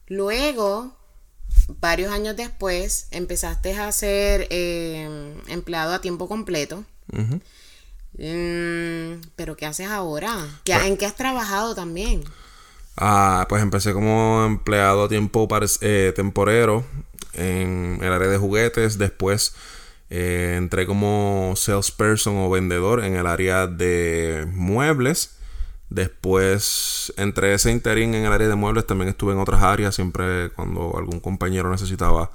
Luego 0.06 0.99
varios 1.80 2.12
años 2.12 2.36
después 2.36 3.06
empezaste 3.10 3.74
a 3.74 3.90
ser 3.92 4.46
eh, 4.50 5.34
empleado 5.48 5.94
a 5.94 6.00
tiempo 6.00 6.28
completo. 6.28 6.84
Mm, 8.18 9.20
pero 9.36 9.56
¿qué 9.56 9.66
haces 9.66 9.88
ahora? 9.88 10.36
Pues 10.64 10.84
¿En 10.84 10.96
qué 10.96 11.06
has 11.06 11.16
trabajado 11.16 11.74
también? 11.74 12.24
Ah, 12.96 13.46
pues 13.48 13.62
empecé 13.62 13.92
como 13.92 14.44
empleado 14.44 15.04
a 15.04 15.08
tiempo 15.08 15.48
eh, 15.80 16.12
temporero 16.14 16.84
en 17.32 17.98
el 18.02 18.12
área 18.12 18.28
de 18.28 18.38
juguetes. 18.38 18.98
Después 18.98 19.54
eh, 20.10 20.54
entré 20.56 20.86
como 20.86 21.54
salesperson 21.56 22.36
o 22.36 22.50
vendedor 22.50 23.04
en 23.04 23.16
el 23.16 23.26
área 23.26 23.66
de 23.66 24.46
muebles. 24.52 25.36
Después, 25.90 27.12
entre 27.16 27.52
ese 27.52 27.72
interín 27.72 28.14
en 28.14 28.24
el 28.24 28.32
área 28.32 28.48
de 28.48 28.54
muebles, 28.54 28.86
también 28.86 29.08
estuve 29.08 29.32
en 29.32 29.40
otras 29.40 29.62
áreas. 29.62 29.94
Siempre 29.94 30.50
cuando 30.50 30.96
algún 30.96 31.18
compañero 31.18 31.68
necesitaba 31.70 32.30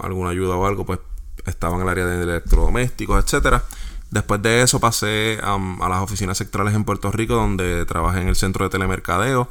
alguna 0.00 0.30
ayuda 0.30 0.56
o 0.56 0.66
algo, 0.66 0.84
pues 0.84 0.98
estaba 1.46 1.76
en 1.76 1.82
el 1.82 1.88
área 1.88 2.04
de 2.04 2.22
electrodomésticos, 2.22 3.24
etcétera. 3.24 3.62
Después 4.10 4.42
de 4.42 4.62
eso 4.62 4.80
pasé 4.80 5.38
a 5.42 5.88
las 5.88 6.02
oficinas 6.02 6.36
sectorales 6.36 6.74
en 6.74 6.84
Puerto 6.84 7.12
Rico, 7.12 7.34
donde 7.34 7.84
trabajé 7.86 8.22
en 8.22 8.28
el 8.28 8.36
centro 8.36 8.64
de 8.64 8.70
telemercadeo, 8.70 9.48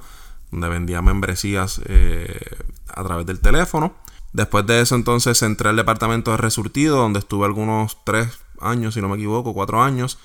donde 0.51 0.67
vendía 0.67 1.01
membresías 1.01 1.79
eh, 1.85 2.39
a 2.87 3.03
través 3.03 3.25
del 3.25 3.39
teléfono. 3.39 3.93
Después 4.33 4.65
de 4.65 4.81
eso 4.81 4.95
entonces 4.95 5.41
entré 5.43 5.69
al 5.69 5.75
departamento 5.75 6.31
de 6.31 6.37
resurtido, 6.37 6.97
donde 6.97 7.19
estuve 7.19 7.45
algunos 7.45 7.97
tres 8.03 8.39
años, 8.59 8.95
si 8.95 9.01
no 9.01 9.07
me 9.07 9.15
equivoco, 9.15 9.53
cuatro 9.53 9.81
años. 9.81 10.19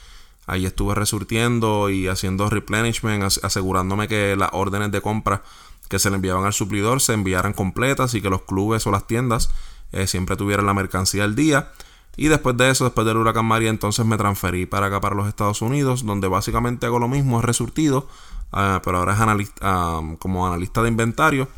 Ahí 0.47 0.67
estuve 0.67 0.95
resurtiendo 0.95 1.89
y 1.91 2.09
haciendo 2.09 2.51
replenishment, 2.51 3.23
asegurándome 3.43 4.09
que 4.09 4.35
las 4.37 4.51
órdenes 4.53 4.91
de 4.91 5.01
compra 5.01 5.43
que 5.89 5.99
se 5.99 6.11
le 6.11 6.17
enviaban 6.17 6.45
al 6.45 6.53
suplidor 6.53 7.01
se 7.01 7.13
enviaran 7.13 7.53
completas 7.53 8.15
y 8.15 8.23
que 8.23 8.31
los 8.31 8.43
clubes 8.43 8.87
o 8.87 8.91
las 8.91 9.07
tiendas 9.07 9.51
eh, 9.93 10.07
siempre 10.07 10.37
tuvieran 10.37 10.67
la 10.67 10.75
mercancía 10.75 11.25
al 11.25 11.35
día. 11.35 11.71
Y 12.17 12.29
después 12.29 12.57
de 12.57 12.71
eso, 12.71 12.85
después 12.85 13.07
del 13.07 13.17
huracán 13.17 13.47
María, 13.47 13.71
entonces 13.71 14.05
me 14.05 14.17
transferí 14.17 14.67
para 14.67 14.87
acá, 14.87 15.01
para 15.01 15.15
los 15.15 15.29
Estados 15.29 15.63
Unidos, 15.63 16.05
donde 16.05 16.29
básicamente 16.29 16.87
hago 16.87 16.99
lo 16.99 17.09
mismo, 17.09 17.39
es 17.39 17.45
resurtido, 17.45 18.09
ah, 18.53 18.83
pero 18.85 18.99
ahora 18.99 19.15
es 19.15 19.21
analista, 19.21 19.61
ah, 19.63 20.01
como 20.19 20.47
analista 20.47 20.83
de 20.83 20.89
inventario 20.89 21.49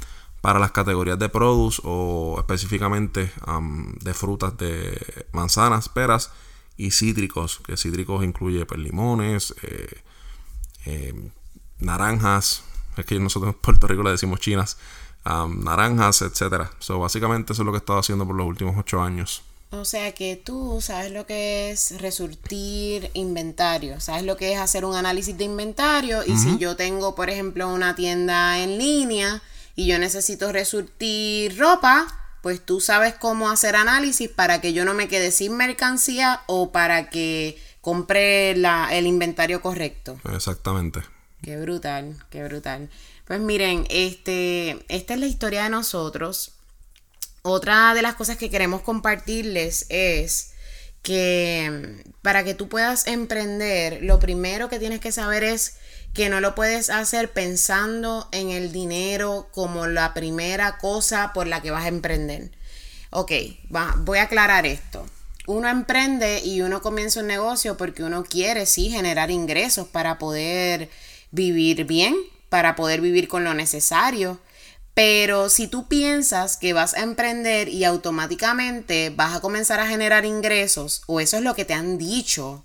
para 0.40 0.58
las 0.58 0.72
categorías 0.72 1.18
de 1.18 1.28
produce 1.30 1.80
o 1.84 2.36
específicamente 2.38 3.32
de 4.00 4.14
frutas 4.14 4.54
de 4.58 5.26
manzanas, 5.32 5.88
peras 5.88 6.32
y 6.76 6.90
cítricos, 6.90 7.60
que 7.64 7.76
cítricos 7.76 8.24
incluye 8.24 8.66
pues, 8.66 8.80
limones, 8.80 9.54
eh, 9.62 10.02
eh, 10.86 11.30
naranjas, 11.78 12.64
es 12.96 13.04
que 13.06 13.18
nosotros 13.18 13.54
en 13.54 13.60
Puerto 13.60 13.86
Rico 13.86 14.02
le 14.02 14.10
decimos 14.10 14.40
chinas, 14.40 14.76
naranjas, 15.24 16.22
etcétera. 16.22 16.70
So, 16.78 16.98
básicamente 16.98 17.52
eso 17.52 17.62
es 17.62 17.66
lo 17.66 17.72
que 17.72 17.78
he 17.78 17.80
estado 17.80 17.98
haciendo 17.98 18.26
por 18.26 18.36
los 18.36 18.46
últimos 18.46 18.76
ocho 18.78 19.00
años. 19.00 19.42
O 19.70 19.84
sea 19.84 20.12
que 20.12 20.36
tú 20.36 20.78
sabes 20.80 21.10
lo 21.10 21.26
que 21.26 21.72
es 21.72 22.00
resurtir 22.00 23.10
inventario, 23.14 24.00
sabes 24.00 24.22
lo 24.22 24.36
que 24.36 24.52
es 24.52 24.58
hacer 24.58 24.84
un 24.84 24.94
análisis 24.94 25.36
de 25.36 25.44
inventario 25.44 26.24
y 26.24 26.36
si 26.36 26.58
yo 26.58 26.76
tengo, 26.76 27.16
por 27.16 27.28
ejemplo, 27.28 27.68
una 27.68 27.96
tienda 27.96 28.60
en 28.60 28.78
línea 28.78 29.42
y 29.74 29.86
yo 29.86 29.98
necesito 29.98 30.52
resurtir 30.52 31.58
ropa, 31.58 32.06
pues 32.44 32.60
tú 32.60 32.78
sabes 32.78 33.14
cómo 33.14 33.48
hacer 33.48 33.74
análisis 33.74 34.28
para 34.28 34.60
que 34.60 34.74
yo 34.74 34.84
no 34.84 34.92
me 34.92 35.08
quede 35.08 35.30
sin 35.30 35.56
mercancía 35.56 36.42
o 36.44 36.72
para 36.72 37.08
que 37.08 37.58
compre 37.80 38.50
el 38.50 39.06
inventario 39.06 39.62
correcto. 39.62 40.20
Exactamente. 40.30 41.00
Qué 41.40 41.56
brutal, 41.56 42.22
qué 42.28 42.44
brutal. 42.44 42.90
Pues 43.24 43.40
miren, 43.40 43.86
este, 43.88 44.84
esta 44.88 45.14
es 45.14 45.20
la 45.20 45.26
historia 45.26 45.62
de 45.62 45.70
nosotros. 45.70 46.52
Otra 47.40 47.94
de 47.94 48.02
las 48.02 48.14
cosas 48.14 48.36
que 48.36 48.50
queremos 48.50 48.82
compartirles 48.82 49.86
es 49.88 50.52
que 51.00 52.04
para 52.20 52.44
que 52.44 52.52
tú 52.52 52.68
puedas 52.68 53.06
emprender, 53.06 54.02
lo 54.02 54.18
primero 54.18 54.68
que 54.68 54.78
tienes 54.78 55.00
que 55.00 55.12
saber 55.12 55.44
es 55.44 55.78
que 56.14 56.28
no 56.28 56.40
lo 56.40 56.54
puedes 56.54 56.90
hacer 56.90 57.32
pensando 57.32 58.28
en 58.30 58.50
el 58.50 58.70
dinero 58.70 59.48
como 59.50 59.88
la 59.88 60.14
primera 60.14 60.78
cosa 60.78 61.32
por 61.34 61.48
la 61.48 61.60
que 61.60 61.72
vas 61.72 61.84
a 61.84 61.88
emprender. 61.88 62.52
Ok, 63.10 63.32
voy 63.68 64.18
a 64.18 64.22
aclarar 64.22 64.64
esto. 64.64 65.04
Uno 65.46 65.68
emprende 65.68 66.40
y 66.42 66.62
uno 66.62 66.80
comienza 66.80 67.20
un 67.20 67.26
negocio 67.26 67.76
porque 67.76 68.04
uno 68.04 68.22
quiere, 68.22 68.64
sí, 68.64 68.90
generar 68.90 69.30
ingresos 69.30 69.88
para 69.88 70.18
poder 70.18 70.88
vivir 71.32 71.84
bien, 71.84 72.14
para 72.48 72.76
poder 72.76 73.00
vivir 73.00 73.26
con 73.26 73.42
lo 73.42 73.52
necesario. 73.52 74.40
Pero 74.94 75.48
si 75.48 75.66
tú 75.66 75.88
piensas 75.88 76.56
que 76.56 76.72
vas 76.72 76.94
a 76.94 77.02
emprender 77.02 77.68
y 77.68 77.82
automáticamente 77.82 79.10
vas 79.10 79.34
a 79.36 79.40
comenzar 79.40 79.80
a 79.80 79.88
generar 79.88 80.24
ingresos, 80.24 81.02
o 81.08 81.18
eso 81.18 81.36
es 81.36 81.42
lo 81.42 81.56
que 81.56 81.64
te 81.64 81.74
han 81.74 81.98
dicho, 81.98 82.64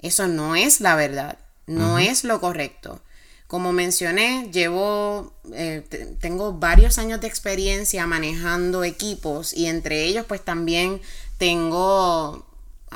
eso 0.00 0.28
no 0.28 0.54
es 0.54 0.82
la 0.82 0.94
verdad 0.94 1.38
no 1.66 1.98
es 1.98 2.24
lo 2.24 2.40
correcto. 2.40 3.00
Como 3.46 3.72
mencioné, 3.72 4.48
llevo, 4.50 5.34
eh, 5.52 5.84
tengo 6.20 6.54
varios 6.54 6.96
años 6.98 7.20
de 7.20 7.26
experiencia 7.26 8.06
manejando 8.06 8.82
equipos 8.82 9.52
y 9.52 9.66
entre 9.66 10.04
ellos 10.04 10.24
pues 10.26 10.42
también 10.42 11.02
tengo 11.36 12.46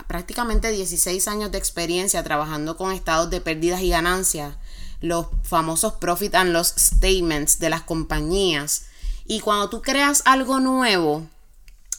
prácticamente 0.07 0.71
16 0.71 1.29
años 1.29 1.53
de 1.53 1.59
experiencia 1.59 2.23
trabajando 2.23 2.77
con 2.77 2.93
estados 2.93 3.29
de 3.29 3.41
pérdidas 3.41 3.83
y 3.83 3.91
ganancias, 3.91 4.57
los 5.01 5.27
famosos 5.43 5.95
profit 5.95 6.35
and 6.35 6.53
loss 6.53 6.73
statements 6.77 7.59
de 7.59 7.71
las 7.71 7.83
compañías. 7.83 8.87
Y 9.27 9.41
cuando 9.41 9.69
tú 9.69 9.83
creas 9.83 10.23
algo 10.25 10.61
nuevo, 10.61 11.27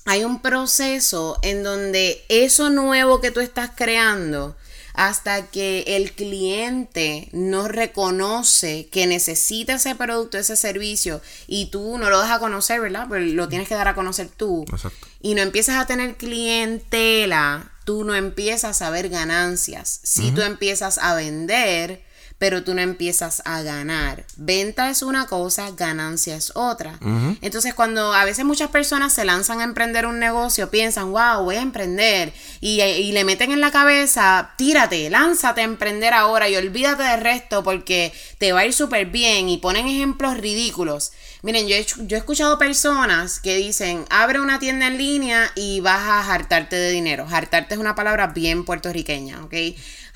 hay 0.05 0.23
un 0.23 0.41
proceso 0.41 1.37
en 1.41 1.63
donde 1.63 2.25
eso 2.29 2.69
nuevo 2.69 3.19
que 3.19 3.31
tú 3.31 3.39
estás 3.39 3.71
creando 3.75 4.55
hasta 4.97 5.45
que 5.45 5.83
el 5.85 6.11
cliente 6.11 7.29
no 7.31 7.67
reconoce 7.67 8.87
que 8.91 9.05
necesita 9.05 9.75
ese 9.75 9.93
producto, 9.93 10.39
ese 10.39 10.55
servicio, 10.55 11.21
y 11.45 11.67
tú 11.67 11.99
no 11.99 12.09
lo 12.09 12.17
das 12.17 12.31
a 12.31 12.39
conocer, 12.39 12.81
¿verdad? 12.81 13.05
Pero 13.07 13.23
lo 13.23 13.47
tienes 13.47 13.67
que 13.67 13.75
dar 13.75 13.87
a 13.87 13.93
conocer 13.93 14.27
tú. 14.27 14.65
Exacto. 14.67 15.07
Y 15.21 15.35
no 15.35 15.43
empiezas 15.43 15.77
a 15.77 15.85
tener 15.85 16.17
clientela, 16.17 17.71
tú 17.85 18.03
no 18.03 18.15
empiezas 18.15 18.81
a 18.81 18.89
ver 18.89 19.09
ganancias. 19.09 19.99
Si 20.01 20.31
tú 20.31 20.41
empiezas 20.41 20.97
a 20.97 21.13
vender, 21.13 22.03
pero 22.37 22.63
tú 22.63 22.73
no 22.75 22.81
empiezas 22.81 23.41
a 23.45 23.61
ganar. 23.63 24.25
Venta 24.35 24.89
es 24.89 25.01
una 25.01 25.25
cosa, 25.25 25.71
ganancia 25.71 26.35
es 26.35 26.51
otra. 26.55 26.99
Entonces, 27.41 27.73
cuando 27.73 28.13
a 28.13 28.25
veces 28.25 28.45
muchas 28.45 28.69
personas 28.69 29.13
se 29.13 29.25
lanzan 29.25 29.59
a 29.61 29.63
emprender 29.63 30.05
un 30.05 30.19
negocio, 30.19 30.69
piensan, 30.69 31.11
wow, 31.11 31.43
voy 31.43 31.55
a 31.55 31.61
emprender, 31.61 32.33
y, 32.61 32.81
y 32.81 33.11
le 33.11 33.23
meten 33.23 33.51
en 33.51 33.61
la 33.61 33.71
cabeza, 33.71 34.51
tírate, 34.57 35.09
lánzate 35.09 35.61
a 35.61 35.63
emprender 35.65 36.13
ahora 36.13 36.47
y 36.47 36.55
olvídate 36.55 37.03
del 37.03 37.21
resto 37.21 37.63
porque 37.63 38.13
te 38.37 38.51
va 38.53 38.59
a 38.59 38.65
ir 38.65 38.73
súper 38.73 39.07
bien, 39.07 39.49
y 39.49 39.57
ponen 39.57 39.87
ejemplos 39.87 40.37
ridículos. 40.37 41.13
Miren, 41.41 41.67
yo 41.67 41.75
he, 41.75 41.85
yo 42.07 42.17
he 42.17 42.19
escuchado 42.19 42.57
personas 42.57 43.39
que 43.39 43.55
dicen, 43.55 44.05
abre 44.09 44.39
una 44.41 44.59
tienda 44.59 44.87
en 44.87 44.97
línea 44.97 45.51
y 45.55 45.79
vas 45.79 46.01
a 46.01 46.33
hartarte 46.33 46.75
de 46.75 46.91
dinero. 46.91 47.27
Hartarte 47.29 47.75
es 47.75 47.79
una 47.79 47.95
palabra 47.95 48.27
bien 48.27 48.65
puertorriqueña, 48.65 49.43
¿ok? 49.43 49.53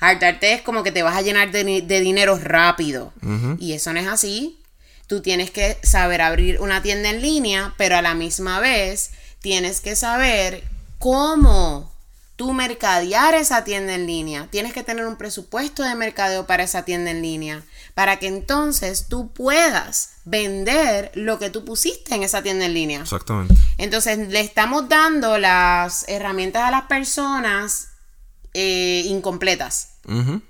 Hartarte 0.02 0.52
es 0.52 0.62
como 0.62 0.82
que 0.82 0.90
te 0.90 1.04
vas 1.04 1.16
a 1.16 1.22
llenar 1.22 1.52
de, 1.52 1.62
de 1.80 2.00
dinero 2.00 2.36
rápido. 2.36 3.12
Y 3.60 3.74
eso 3.74 3.92
no 3.92 4.00
es 4.00 4.08
así. 4.08 4.58
Tú 5.06 5.22
tienes 5.22 5.52
que 5.52 5.78
saber 5.84 6.22
abrir 6.22 6.60
una 6.60 6.82
tienda 6.82 7.08
en 7.08 7.22
línea, 7.22 7.72
pero 7.76 7.96
a 7.96 8.02
la 8.02 8.14
misma 8.14 8.58
vez 8.58 9.12
tienes 9.40 9.80
que 9.80 9.94
saber 9.94 10.64
cómo 10.98 11.92
tú 12.34 12.52
mercadear 12.52 13.34
esa 13.34 13.62
tienda 13.62 13.94
en 13.94 14.08
línea. 14.08 14.48
Tienes 14.50 14.72
que 14.72 14.82
tener 14.82 15.06
un 15.06 15.18
presupuesto 15.18 15.84
de 15.84 15.94
mercadeo 15.94 16.48
para 16.48 16.64
esa 16.64 16.84
tienda 16.84 17.12
en 17.12 17.22
línea, 17.22 17.62
para 17.94 18.18
que 18.18 18.26
entonces 18.26 19.06
tú 19.08 19.30
puedas 19.32 20.14
vender 20.24 21.12
lo 21.14 21.38
que 21.38 21.50
tú 21.50 21.64
pusiste 21.64 22.16
en 22.16 22.24
esa 22.24 22.42
tienda 22.42 22.64
en 22.64 22.74
línea. 22.74 23.02
Exactamente. 23.02 23.54
Entonces 23.78 24.18
le 24.18 24.40
estamos 24.40 24.88
dando 24.88 25.38
las 25.38 26.08
herramientas 26.08 26.64
a 26.64 26.72
las 26.72 26.86
personas 26.86 27.91
eh, 28.54 29.02
incompletas. 29.06 29.88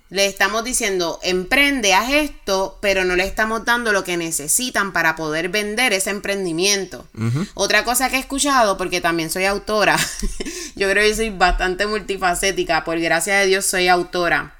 Le 0.09 0.27
estamos 0.27 0.65
diciendo, 0.65 1.21
emprende, 1.23 1.93
haz 1.93 2.11
esto, 2.11 2.79
pero 2.81 3.05
no 3.05 3.17
le 3.17 3.25
estamos 3.25 3.67
dando 3.67 3.93
lo 3.93 4.03
que 4.03 4.17
necesitan 4.17 4.95
para 4.95 5.15
poder 5.15 5.51
vender 5.51 5.93
ese 5.93 6.11
emprendimiento. 6.11 7.07
Otra 7.55 7.85
cosa 7.85 8.09
que 8.09 8.17
he 8.17 8.21
escuchado, 8.21 8.79
porque 8.79 9.01
también 9.01 9.31
soy 9.31 9.45
autora, 9.45 9.99
yo 10.75 10.89
creo 10.89 11.07
que 11.07 11.15
soy 11.15 11.31
bastante 11.31 11.87
multifacética, 11.87 12.85
por 12.85 12.99
gracia 12.99 13.41
de 13.41 13.47
Dios 13.47 13.67
soy 13.67 13.89
autora. 13.89 14.57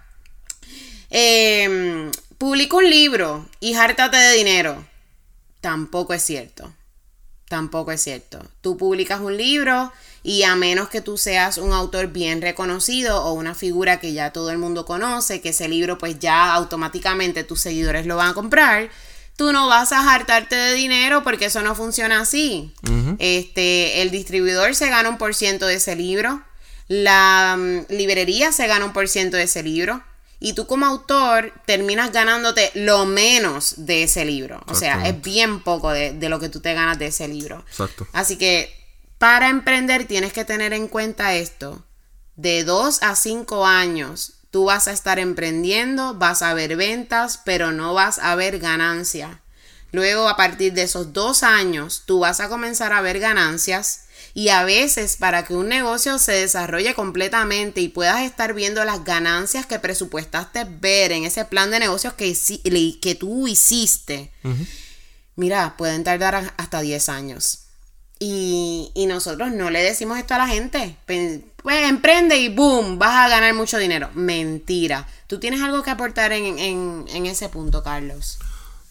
Eh, 1.11 2.11
publica 2.37 2.77
un 2.77 2.91
libro 2.91 3.49
y 3.61 3.75
hártate 3.75 4.17
de 4.17 4.37
dinero. 4.37 4.85
Tampoco 5.61 6.13
es 6.13 6.23
cierto. 6.23 6.73
Tampoco 7.49 7.93
es 7.93 8.03
cierto. 8.03 8.45
Tú 8.63 8.77
publicas 8.77 9.21
un 9.21 9.37
libro 9.37 9.93
y 10.23 10.45
a 10.45 10.55
menos 10.55 10.89
que 10.89 11.01
tú 11.01 11.19
seas 11.19 11.59
un 11.59 11.73
autor 11.73 12.09
bien 12.09 12.43
reconocido 12.43 13.25
o 13.25 13.33
una 13.33 13.55
figura 13.55 13.99
que 13.99 14.13
ya 14.13 14.33
todo 14.33 14.51
el 14.51 14.59
mundo 14.59 14.85
conoce, 14.85 15.41
que 15.41 15.49
ese 15.49 15.69
libro 15.69 15.99
pues 15.99 16.19
ya 16.19 16.55
automáticamente 16.55 17.45
tus 17.45 17.61
seguidores 17.61 18.07
lo 18.07 18.17
van 18.17 18.31
a 18.31 18.35
comprar, 18.35 18.91
tú 19.37 19.53
no 19.53 19.67
vas 19.67 19.93
a 19.93 20.15
hartarte 20.15 20.55
de 20.55 20.75
dinero 20.75 21.25
porque 21.25 21.47
eso 21.47 21.63
no 21.63 21.75
funciona 21.75 22.21
así. 22.21 22.73
Este, 23.19 24.03
el 24.03 24.11
distribuidor 24.11 24.75
se 24.75 24.89
gana 24.89 25.09
un 25.09 25.19
por 25.19 25.35
ciento 25.35 25.67
de 25.67 25.75
ese 25.75 25.97
libro, 25.97 26.43
la 26.87 27.57
mm, 27.59 27.93
librería 27.93 28.53
se 28.53 28.67
gana 28.67 28.85
un 28.85 28.93
por 28.93 29.09
ciento 29.09 29.37
de 29.37 29.45
ese 29.45 29.63
libro. 29.63 30.03
Y 30.45 30.55
tú 30.55 30.67
como 30.67 30.87
autor 30.87 31.53
terminas 31.67 32.11
ganándote 32.11 32.73
lo 32.75 33.07
menos 33.07 33.75
de 33.77 34.03
ese 34.03 34.25
libro. 34.25 34.61
O 34.67 34.75
sea, 34.75 35.07
es 35.07 35.23
bien 35.23 35.61
poco 35.61 35.93
de, 35.93 36.15
de 36.15 36.29
lo 36.29 36.41
que 36.41 36.49
tú 36.49 36.59
te 36.59 36.75
ganas 36.75 36.99
de 36.99 37.07
ese 37.07 37.29
libro. 37.29 37.65
Exacto. 37.69 38.09
Así 38.13 38.37
que 38.37 38.82
para 39.23 39.51
emprender 39.51 40.09
tienes 40.09 40.33
que 40.33 40.45
tener 40.45 40.73
en 40.73 40.89
cuenta 40.89 41.37
esto. 41.37 41.87
De 42.35 42.65
2 42.65 43.05
a 43.05 43.15
5 43.15 43.65
años 43.65 44.33
tú 44.51 44.65
vas 44.65 44.89
a 44.89 44.93
estar 44.93 45.21
emprendiendo, 45.21 46.15
vas 46.15 46.43
a 46.43 46.55
ver 46.55 46.75
ventas, 46.75 47.39
pero 47.45 47.71
no 47.71 47.95
vas 47.95 48.19
a 48.19 48.35
ver 48.35 48.59
ganancia. 48.59 49.41
Luego, 49.93 50.29
a 50.29 50.37
partir 50.37 50.73
de 50.73 50.83
esos 50.83 51.13
dos 51.13 51.45
años, 51.45 52.03
tú 52.05 52.19
vas 52.19 52.41
a 52.41 52.49
comenzar 52.49 52.93
a 52.93 53.01
ver 53.01 53.21
ganancias 53.21 54.07
y 54.35 54.49
a 54.49 54.65
veces 54.65 55.17
para 55.17 55.45
que 55.45 55.55
un 55.55 55.69
negocio 55.69 56.19
se 56.19 56.33
desarrolle 56.33 56.95
completamente 56.95 57.81
y 57.81 57.91
puedas 57.91 58.23
estar 58.23 58.55
viendo 58.55 58.85
las 58.85 59.05
ganancias 59.05 59.67
que 59.67 59.79
presupuestaste 59.79 60.65
ver 60.65 61.13
en 61.13 61.27
ese 61.27 61.45
plan 61.45 61.71
de 61.71 61.79
negocios 61.79 62.15
que, 62.15 62.37
que 63.01 63.15
tú 63.15 63.47
hiciste, 63.47 64.33
mira, 65.37 65.77
pueden 65.77 66.03
tardar 66.03 66.55
hasta 66.57 66.81
10 66.81 67.09
años. 67.09 67.63
Y, 68.25 69.07
nosotros 69.09 69.51
no 69.51 69.69
le 69.69 69.83
decimos 69.83 70.17
esto 70.17 70.35
a 70.35 70.39
la 70.39 70.47
gente. 70.47 70.97
Pues 71.07 71.43
emprende 71.85 72.37
y 72.39 72.49
boom, 72.49 72.99
vas 72.99 73.15
a 73.15 73.29
ganar 73.29 73.53
mucho 73.55 73.79
dinero. 73.79 74.11
Mentira. 74.15 75.09
¿Tú 75.27 75.41
tienes 75.41 75.61
algo 75.61 75.83
que 75.83 75.91
aportar 75.91 76.33
en, 76.33 76.59
en 76.59 77.27
ese 77.27 77.49
punto, 77.49 77.83
Carlos? 77.83 78.39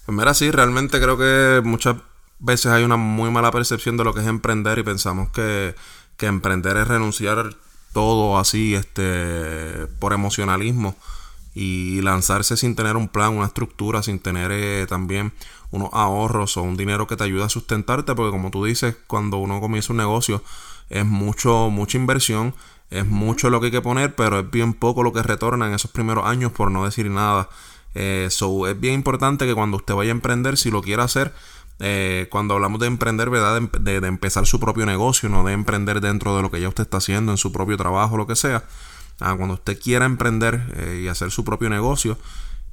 Pues 0.06 0.18
mira, 0.18 0.34
sí, 0.34 0.52
realmente 0.52 1.00
creo 1.00 1.18
que 1.18 1.62
muchas 1.64 1.96
veces 2.40 2.72
hay 2.72 2.84
una 2.84 2.98
muy 2.98 3.32
mala 3.32 3.52
percepción 3.52 3.96
de 3.98 4.04
lo 4.04 4.14
que 4.14 4.20
es 4.20 4.28
emprender 4.28 4.80
y 4.80 4.84
pensamos 4.84 5.30
que, 5.30 5.76
que 6.18 6.26
emprender 6.26 6.76
es 6.76 6.88
renunciar 6.88 7.56
todo 7.94 8.38
así, 8.38 8.76
este, 8.76 9.88
por 10.00 10.14
emocionalismo 10.14 10.96
y 11.54 12.02
lanzarse 12.02 12.58
sin 12.58 12.76
tener 12.76 12.96
un 12.96 13.08
plan, 13.08 13.34
una 13.34 13.46
estructura, 13.46 14.04
sin 14.04 14.20
tener 14.20 14.52
eh, 14.52 14.86
también 14.88 15.34
unos 15.72 15.90
ahorros 15.94 16.58
o 16.58 16.64
un 16.64 16.78
dinero 16.78 17.08
que 17.08 17.16
te 17.16 17.24
ayude 17.24 17.44
a 17.44 17.50
sustentarte, 17.50 18.14
porque 18.14 18.32
como 18.32 18.52
tú 18.52 18.66
dices, 18.66 18.96
cuando 19.08 19.38
uno 19.38 19.60
comienza 19.60 19.94
un 19.94 19.98
negocio 19.98 20.44
es 20.90 21.06
mucho, 21.06 21.70
mucha 21.70 21.98
inversión, 21.98 22.54
es 22.90 23.06
mucho 23.06 23.50
lo 23.50 23.60
que 23.60 23.68
hay 23.68 23.72
que 23.72 23.82
poner, 23.82 24.14
pero 24.16 24.40
es 24.40 24.52
bien 24.52 24.74
poco 24.74 25.04
lo 25.04 25.14
que 25.14 25.24
retorna 25.24 25.68
en 25.68 25.74
esos 25.74 25.90
primeros 25.90 26.26
años, 26.26 26.52
por 26.52 26.70
no 26.70 26.84
decir 26.84 27.10
nada. 27.10 27.50
Eh, 27.96 28.28
es 28.30 28.80
bien 28.80 28.94
importante 28.94 29.46
que 29.46 29.56
cuando 29.56 29.78
usted 29.78 29.94
vaya 29.94 30.12
a 30.12 30.16
emprender, 30.16 30.58
si 30.58 30.70
lo 30.70 30.82
quiere 30.82 31.02
hacer, 31.02 31.34
eh, 31.80 32.28
cuando 32.30 32.54
hablamos 32.54 32.80
de 32.82 32.88
emprender, 32.88 33.30
¿verdad? 33.30 33.62
De, 33.80 34.02
de, 34.02 34.08
empezar 34.08 34.46
su 34.46 34.60
propio 34.60 34.86
negocio, 34.86 35.30
no 35.30 35.44
de 35.44 35.54
emprender 35.54 36.02
dentro 36.02 36.36
de 36.36 36.42
lo 36.42 36.52
que 36.52 36.60
ya 36.60 36.68
usted 36.68 36.84
está 36.84 36.98
haciendo, 36.98 37.32
en 37.32 37.38
su 37.38 37.52
propio 37.52 37.78
trabajo, 37.78 38.18
lo 38.18 38.28
que 38.28 38.36
sea. 38.36 38.66
Ah, 39.20 39.36
cuando 39.38 39.56
usted 39.56 39.80
quiera 39.80 40.06
emprender 40.06 40.62
eh, 40.76 41.02
y 41.06 41.08
hacer 41.08 41.32
su 41.32 41.46
propio 41.46 41.70
negocio, 41.70 42.18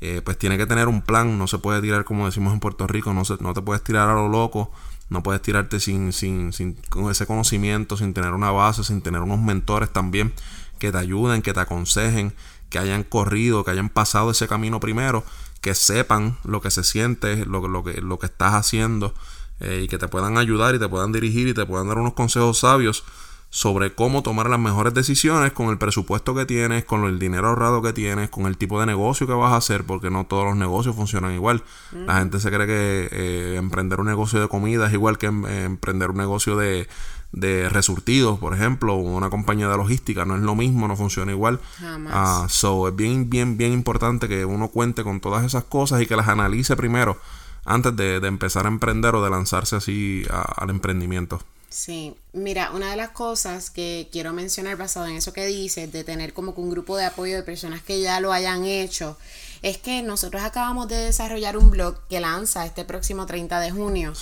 eh, 0.01 0.23
pues 0.25 0.39
tiene 0.39 0.57
que 0.57 0.67
tener 0.67 0.89
un 0.89 1.03
plan. 1.03 1.39
No 1.39 1.47
se 1.47 1.59
puede 1.59 1.81
tirar, 1.81 2.05
como 2.05 2.27
decimos 2.27 2.53
en 2.53 2.61
Puerto 2.61 2.87
Rico, 2.87 3.13
no, 3.13 3.25
se, 3.25 3.37
no 3.41 3.55
te 3.55 3.63
puedes 3.63 3.83
tirar 3.83 4.09
a 4.09 4.15
lo 4.15 4.29
loco. 4.29 4.71
No 5.11 5.23
puedes 5.23 5.41
tirarte 5.41 5.81
sin, 5.81 6.13
sin, 6.13 6.53
sin 6.53 6.75
con 6.91 7.11
ese 7.11 7.27
conocimiento, 7.27 7.97
sin 7.97 8.13
tener 8.13 8.33
una 8.33 8.51
base, 8.51 8.85
sin 8.85 9.01
tener 9.01 9.23
unos 9.23 9.41
mentores 9.41 9.91
también 9.91 10.35
que 10.79 10.93
te 10.93 10.99
ayuden, 10.99 11.43
que 11.43 11.55
te 11.55 11.61
aconsejen, 11.61 12.35
que 12.69 12.79
hayan 12.79 13.05
corrido, 13.05 13.65
que 13.65 13.71
hayan 13.71 13.89
pasado 13.89 14.31
ese 14.31 14.47
camino 14.47 14.81
primero, 14.81 15.25
que 15.61 15.75
sepan 15.75 16.37
lo 16.45 16.61
que 16.61 16.71
se 16.71 16.85
siente, 16.85 17.45
lo, 17.47 17.67
lo, 17.67 17.83
que, 17.83 18.01
lo 18.01 18.19
que 18.19 18.27
estás 18.27 18.55
haciendo 18.55 19.15
eh, 19.61 19.81
y 19.85 19.89
que 19.89 19.99
te 19.99 20.09
puedan 20.09 20.39
ayudar 20.39 20.75
y 20.75 20.79
te 20.79 20.89
puedan 20.89 21.11
dirigir 21.11 21.49
y 21.49 21.55
te 21.55 21.67
puedan 21.67 21.89
dar 21.89 21.99
unos 21.99 22.13
consejos 22.13 22.59
sabios 22.59 23.05
sobre 23.51 23.95
cómo 23.95 24.23
tomar 24.23 24.51
las 24.51 24.59
mejores 24.59 24.93
decisiones 24.93 25.53
con 25.53 25.71
el 25.71 25.79
presupuesto 25.79 26.35
que 26.35 26.45
tienes, 26.45 26.85
con 26.85 27.05
el 27.05 27.19
dinero 27.19 27.49
ahorrado 27.49 27.81
que 27.81 27.93
tienes, 27.93 28.29
con 28.29 28.47
el 28.47 28.59
tipo 28.59 28.79
de 28.79 28.87
negocio 28.87 29.27
que 29.27 29.33
vas 29.33 29.53
a 29.53 29.57
hacer, 29.57 29.85
porque 29.85 30.11
no 30.11 30.27
todos 30.27 30.45
los 30.45 30.57
negocios 30.57 30.95
funcionan 30.95 31.33
igual. 31.33 31.63
La 31.93 32.19
gente 32.19 32.41
se 32.41 32.51
cree 32.51 32.67
que 32.67 33.09
eh, 33.11 33.57
emprender 33.57 34.01
un 34.01 34.07
negocio 34.07 34.41
de 34.41 34.49
comida 34.49 34.87
es 34.87 34.93
igual 34.93 35.17
que 35.17 35.27
em, 35.27 35.47
emprender 35.47 36.11
un 36.11 36.19
negocio 36.19 36.57
de, 36.57 36.89
de 37.33 37.69
resurtidos, 37.69 38.39
por 38.39 38.55
ejemplo, 38.55 38.95
o 38.95 38.99
una 38.99 39.31
compañía 39.31 39.69
de 39.69 39.77
logística, 39.77 40.25
no 40.25 40.37
es 40.37 40.43
lo 40.43 40.55
mismo, 40.55 40.87
no 40.87 40.97
funciona 40.97 41.33
igual. 41.33 41.61
Uh, 41.83 42.49
so, 42.49 42.89
es 42.89 42.97
bien, 42.97 43.31
bien, 43.31 43.57
bien 43.57 43.73
importante 43.73 44.29
que 44.29 44.45
uno 44.45 44.69
cuente 44.69 45.05
con 45.05 45.21
todas 45.21 45.45
esas 45.45 45.65
cosas 45.65 46.03
y 46.03 46.07
que 46.07 46.17
las 46.17 46.29
analice 46.29 46.77
primero 46.77 47.19
antes 47.65 47.95
de, 47.97 48.17
empezar 48.17 48.65
a 48.65 48.69
emprender 48.69 49.15
o 49.15 49.23
de 49.23 49.31
lanzarse 49.31 49.77
así 49.77 50.25
al 50.31 50.71
emprendimiento. 50.71 51.41
Sí, 51.71 52.17
mira, 52.33 52.71
una 52.71 52.91
de 52.91 52.97
las 52.97 53.11
cosas 53.11 53.69
que 53.69 54.09
quiero 54.11 54.33
mencionar 54.33 54.77
basado 54.77 55.07
en 55.07 55.17
eso 55.17 55.35
que 55.35 55.45
dices, 55.47 55.93
de 55.93 56.03
tener 56.03 56.33
como 56.33 56.55
que 56.55 56.63
un 56.63 56.71
grupo 56.71 56.97
de 56.97 57.05
apoyo 57.05 57.37
de 57.37 57.43
personas 57.43 57.83
que 57.83 58.01
ya 58.01 58.21
lo 58.21 58.33
hayan 58.33 58.65
hecho, 58.65 59.19
es 59.61 59.77
que 59.77 60.03
nosotros 60.03 60.43
acabamos 60.43 60.89
de 60.89 60.97
desarrollar 60.97 61.59
un 61.59 61.71
blog 61.71 62.07
que 62.09 62.21
lanza 62.21 62.65
este 62.65 62.87
próximo 62.87 63.27
30 63.27 63.61
de 63.61 63.71
junio. 63.71 64.15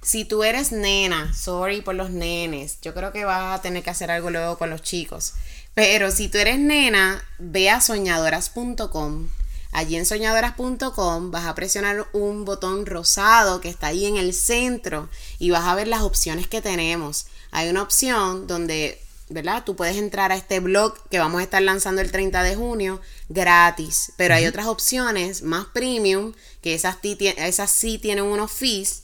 Si 0.00 0.24
tú 0.24 0.44
eres 0.44 0.72
nena, 0.72 1.34
sorry 1.34 1.82
por 1.82 1.94
los 1.94 2.10
nenes, 2.10 2.78
yo 2.80 2.94
creo 2.94 3.12
que 3.12 3.26
vas 3.26 3.58
a 3.58 3.62
tener 3.62 3.82
que 3.82 3.90
hacer 3.90 4.10
algo 4.10 4.30
luego 4.30 4.56
con 4.56 4.70
los 4.70 4.80
chicos, 4.80 5.34
pero 5.74 6.10
si 6.10 6.28
tú 6.28 6.38
eres 6.38 6.58
nena, 6.58 7.22
ve 7.38 7.68
a 7.68 7.82
soñadoras.com 7.82 9.28
Allí 9.74 9.96
en 9.96 10.06
soñadoras.com 10.06 11.32
vas 11.32 11.46
a 11.46 11.54
presionar 11.56 12.06
un 12.12 12.44
botón 12.44 12.86
rosado 12.86 13.60
que 13.60 13.68
está 13.68 13.88
ahí 13.88 14.06
en 14.06 14.16
el 14.16 14.32
centro 14.32 15.08
y 15.40 15.50
vas 15.50 15.64
a 15.64 15.74
ver 15.74 15.88
las 15.88 16.02
opciones 16.02 16.46
que 16.46 16.62
tenemos. 16.62 17.26
Hay 17.50 17.68
una 17.68 17.82
opción 17.82 18.46
donde, 18.46 19.02
¿verdad? 19.30 19.64
Tú 19.66 19.74
puedes 19.74 19.96
entrar 19.96 20.30
a 20.30 20.36
este 20.36 20.60
blog 20.60 20.94
que 21.08 21.18
vamos 21.18 21.40
a 21.40 21.42
estar 21.42 21.60
lanzando 21.60 22.02
el 22.02 22.12
30 22.12 22.44
de 22.44 22.54
junio 22.54 23.00
gratis, 23.28 24.12
pero 24.16 24.36
hay 24.36 24.46
otras 24.46 24.66
opciones 24.66 25.42
más 25.42 25.66
premium 25.66 26.34
que 26.62 26.74
esas, 26.74 26.98
esas 27.02 27.68
sí 27.68 27.98
tienen 27.98 28.26
unos 28.26 28.52
fees. 28.52 29.02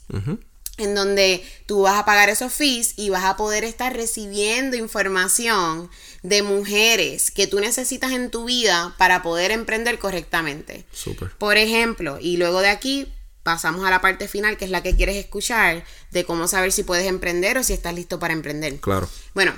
En 0.81 0.95
donde 0.95 1.45
tú 1.66 1.83
vas 1.83 1.99
a 1.99 2.05
pagar 2.05 2.29
esos 2.29 2.53
fees 2.53 2.95
y 2.97 3.11
vas 3.11 3.25
a 3.25 3.37
poder 3.37 3.64
estar 3.64 3.95
recibiendo 3.95 4.77
información 4.77 5.90
de 6.23 6.43
mujeres 6.43 7.31
que 7.31 7.47
tú 7.47 7.61
necesitas 7.61 8.12
en 8.12 8.31
tu 8.31 8.45
vida 8.45 8.95
para 8.99 9.23
poder 9.23 9.51
emprender 9.51 9.99
correctamente. 9.99 10.85
Súper. 10.93 11.31
Por 11.37 11.57
ejemplo, 11.57 12.19
y 12.21 12.37
luego 12.37 12.61
de 12.61 12.69
aquí 12.69 13.12
pasamos 13.43 13.87
a 13.87 13.90
la 13.90 14.01
parte 14.01 14.29
final, 14.29 14.57
que 14.57 14.64
es 14.64 14.71
la 14.71 14.83
que 14.83 14.97
quieres 14.97 15.16
escuchar, 15.16 15.85
de 16.11 16.25
cómo 16.25 16.49
saber 16.49 16.73
si 16.73 16.83
puedes 16.83 17.07
emprender 17.07 17.57
o 17.59 17.62
si 17.62 17.73
estás 17.73 17.95
listo 17.95 18.19
para 18.19 18.35
emprender. 18.35 18.79
Claro. 18.81 19.09
Bueno, 19.35 19.53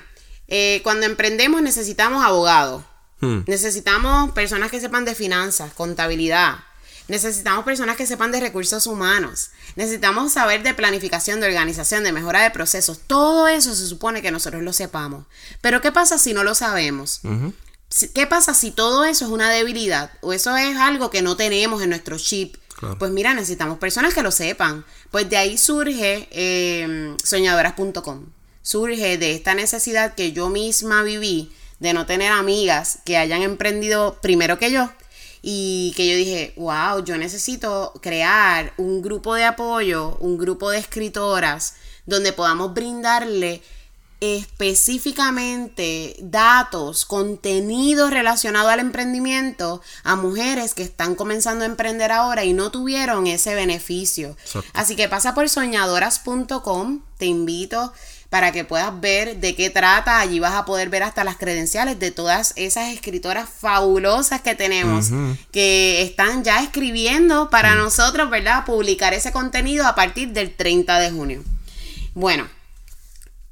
eh, 0.49 0.81
cuando 0.85 1.07
emprendemos 1.07 1.63
necesitamos 1.63 2.25
abogados, 2.25 2.85
Hmm. 3.23 3.45
necesitamos 3.47 4.33
personas 4.33 4.69
que 4.73 4.81
sepan 4.81 5.05
de 5.05 5.15
finanzas, 5.15 5.73
contabilidad, 5.75 6.57
necesitamos 7.09 7.65
personas 7.65 7.97
que 7.97 8.07
sepan 8.07 8.33
de 8.33 8.41
recursos 8.41 8.87
humanos, 8.87 9.51
necesitamos 9.77 10.33
saber 10.33 10.63
de 10.63 10.75
planificación, 10.75 11.41
de 11.41 11.47
organización, 11.47 12.05
de 12.05 12.13
mejora 12.13 12.43
de 12.43 12.51
procesos. 12.51 13.01
Todo 13.07 13.49
eso 13.49 13.75
se 13.75 13.87
supone 13.87 14.23
que 14.23 14.31
nosotros 14.31 14.63
lo 14.63 14.73
sepamos. 14.73 15.27
Pero 15.61 15.81
¿qué 15.81 15.93
pasa 15.93 16.19
si 16.19 16.33
no 16.33 16.45
lo 16.45 16.55
sabemos? 16.55 17.21
¿Qué 18.15 18.27
pasa 18.27 18.55
si 18.55 18.71
todo 18.71 19.05
eso 19.05 19.27
es 19.27 19.31
una 19.31 19.51
debilidad 19.51 20.11
o 20.21 20.33
eso 20.33 20.57
es 20.57 20.77
algo 20.77 21.11
que 21.11 21.23
no 21.23 21.37
tenemos 21.37 21.83
en 21.83 21.91
nuestro 21.91 22.19
chip? 22.19 22.57
Claro. 22.79 22.99
Pues 22.99 23.11
mira, 23.13 23.35
necesitamos 23.35 23.79
personas 23.79 24.15
que 24.15 24.23
lo 24.23 24.31
sepan. 24.31 24.85
Pues 25.11 25.29
de 25.29 25.37
ahí 25.37 25.59
surge 25.59 26.29
eh, 26.31 27.15
soñadoras.com. 27.23 28.27
Surge 28.63 29.19
de 29.19 29.35
esta 29.35 29.55
necesidad 29.55 30.15
que 30.15 30.33
yo 30.33 30.49
misma 30.49 31.03
viví 31.03 31.53
de 31.81 31.93
no 31.93 32.07
tener 32.07 32.33
amigas 32.33 33.01
que 33.05 33.17
hayan 33.17 33.43
emprendido 33.43 34.19
primero 34.23 34.59
que 34.59 34.71
yo. 34.71 34.91
Y 35.43 35.93
que 35.97 36.09
yo 36.09 36.17
dije, 36.17 36.55
wow, 36.57 37.05
yo 37.05 37.19
necesito 37.19 37.93
crear 38.01 38.73
un 38.77 39.03
grupo 39.03 39.35
de 39.35 39.45
apoyo, 39.45 40.17
un 40.21 40.39
grupo 40.39 40.71
de 40.71 40.79
escritoras, 40.79 41.75
donde 42.07 42.33
podamos 42.33 42.73
brindarle 42.73 43.61
específicamente 44.23 46.15
datos, 46.21 47.05
contenido 47.05 48.09
relacionado 48.09 48.69
al 48.69 48.79
emprendimiento 48.79 49.83
a 50.05 50.15
mujeres 50.15 50.75
que 50.75 50.85
están 50.85 51.17
comenzando 51.17 51.65
a 51.65 51.67
emprender 51.67 52.13
ahora 52.13 52.45
y 52.45 52.53
no 52.53 52.71
tuvieron 52.71 53.27
ese 53.27 53.57
beneficio. 53.57 54.37
Exacto. 54.41 54.71
Así 54.75 54.95
que 54.95 55.09
pasa 55.09 55.35
por 55.35 55.49
soñadoras.com, 55.49 57.01
te 57.19 57.27
invito 57.27 57.93
para 58.33 58.51
que 58.51 58.65
puedas 58.65 58.99
ver 58.99 59.41
de 59.41 59.55
qué 59.55 59.69
trata. 59.69 60.19
Allí 60.19 60.41
vas 60.41 60.55
a 60.55 60.65
poder 60.65 60.89
ver 60.89 61.03
hasta 61.03 61.23
las 61.23 61.37
credenciales 61.37 61.99
de 61.99 62.13
todas 62.13 62.55
esas 62.57 62.91
escritoras 62.91 63.47
fabulosas 63.47 64.41
que 64.41 64.55
tenemos, 64.55 65.11
que 65.51 66.01
están 66.01 66.43
ya 66.43 66.63
escribiendo 66.63 67.51
para 67.51 67.75
nosotros, 67.75 68.31
¿verdad? 68.31 68.65
Publicar 68.65 69.13
ese 69.13 69.33
contenido 69.33 69.87
a 69.87 69.95
partir 69.95 70.31
del 70.33 70.51
30 70.51 70.99
de 70.99 71.11
junio. 71.11 71.45
Bueno, 72.15 72.49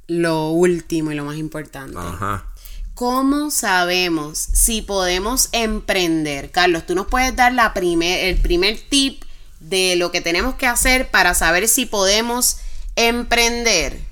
lo 0.06 0.48
último 0.48 1.12
y 1.12 1.14
lo 1.14 1.26
más 1.26 1.36
importante. 1.36 1.98
Ajá. 1.98 2.46
¿Cómo 2.94 3.50
sabemos 3.50 4.38
si 4.38 4.80
podemos 4.80 5.50
emprender? 5.52 6.50
Carlos, 6.52 6.86
tú 6.86 6.94
nos 6.94 7.06
puedes 7.06 7.36
dar 7.36 7.52
la 7.52 7.74
primer, 7.74 8.24
el 8.24 8.40
primer 8.40 8.80
tip 8.88 9.24
de 9.60 9.96
lo 9.96 10.10
que 10.10 10.22
tenemos 10.22 10.54
que 10.54 10.66
hacer 10.66 11.10
para 11.10 11.34
saber 11.34 11.68
si 11.68 11.84
podemos 11.84 12.56
emprender. 12.96 14.08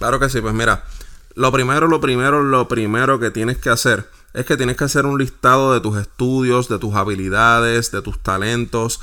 Claro 0.00 0.18
que 0.18 0.30
sí, 0.30 0.40
pues 0.40 0.54
mira, 0.54 0.82
lo 1.34 1.52
primero, 1.52 1.86
lo 1.86 2.00
primero, 2.00 2.42
lo 2.42 2.68
primero 2.68 3.20
que 3.20 3.30
tienes 3.30 3.58
que 3.58 3.68
hacer 3.68 4.10
es 4.32 4.46
que 4.46 4.56
tienes 4.56 4.78
que 4.78 4.84
hacer 4.84 5.04
un 5.04 5.18
listado 5.18 5.74
de 5.74 5.80
tus 5.82 5.98
estudios, 5.98 6.70
de 6.70 6.78
tus 6.78 6.94
habilidades, 6.94 7.92
de 7.92 8.00
tus 8.00 8.18
talentos, 8.18 9.02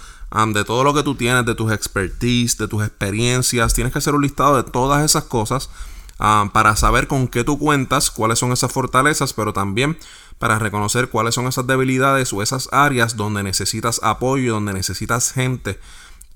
de 0.56 0.64
todo 0.64 0.84
lo 0.84 0.96
que 0.96 1.04
tú 1.04 1.14
tienes, 1.14 1.46
de 1.46 1.54
tus 1.54 1.72
expertise, 1.72 2.58
de 2.58 2.68
tus 2.68 2.84
experiencias. 2.84 3.76
Tienes 3.76 3.94
que 3.94 4.00
hacer 4.00 4.16
un 4.16 4.24
listado 4.24 4.56
de 4.58 4.64
todas 4.64 5.06
esas 5.06 5.26
cosas 5.26 5.70
para 6.18 6.76
saber 6.76 7.06
con 7.06 7.28
qué 7.28 7.44
tú 7.44 7.60
cuentas, 7.60 8.10
cuáles 8.10 8.40
son 8.40 8.52
esas 8.52 8.72
fortalezas, 8.72 9.34
pero 9.34 9.54
también 9.54 10.00
para 10.40 10.58
reconocer 10.58 11.10
cuáles 11.10 11.36
son 11.36 11.46
esas 11.46 11.68
debilidades 11.68 12.34
o 12.34 12.42
esas 12.42 12.70
áreas 12.72 13.16
donde 13.16 13.44
necesitas 13.44 14.00
apoyo, 14.02 14.54
donde 14.56 14.74
necesitas 14.74 15.32
gente 15.32 15.80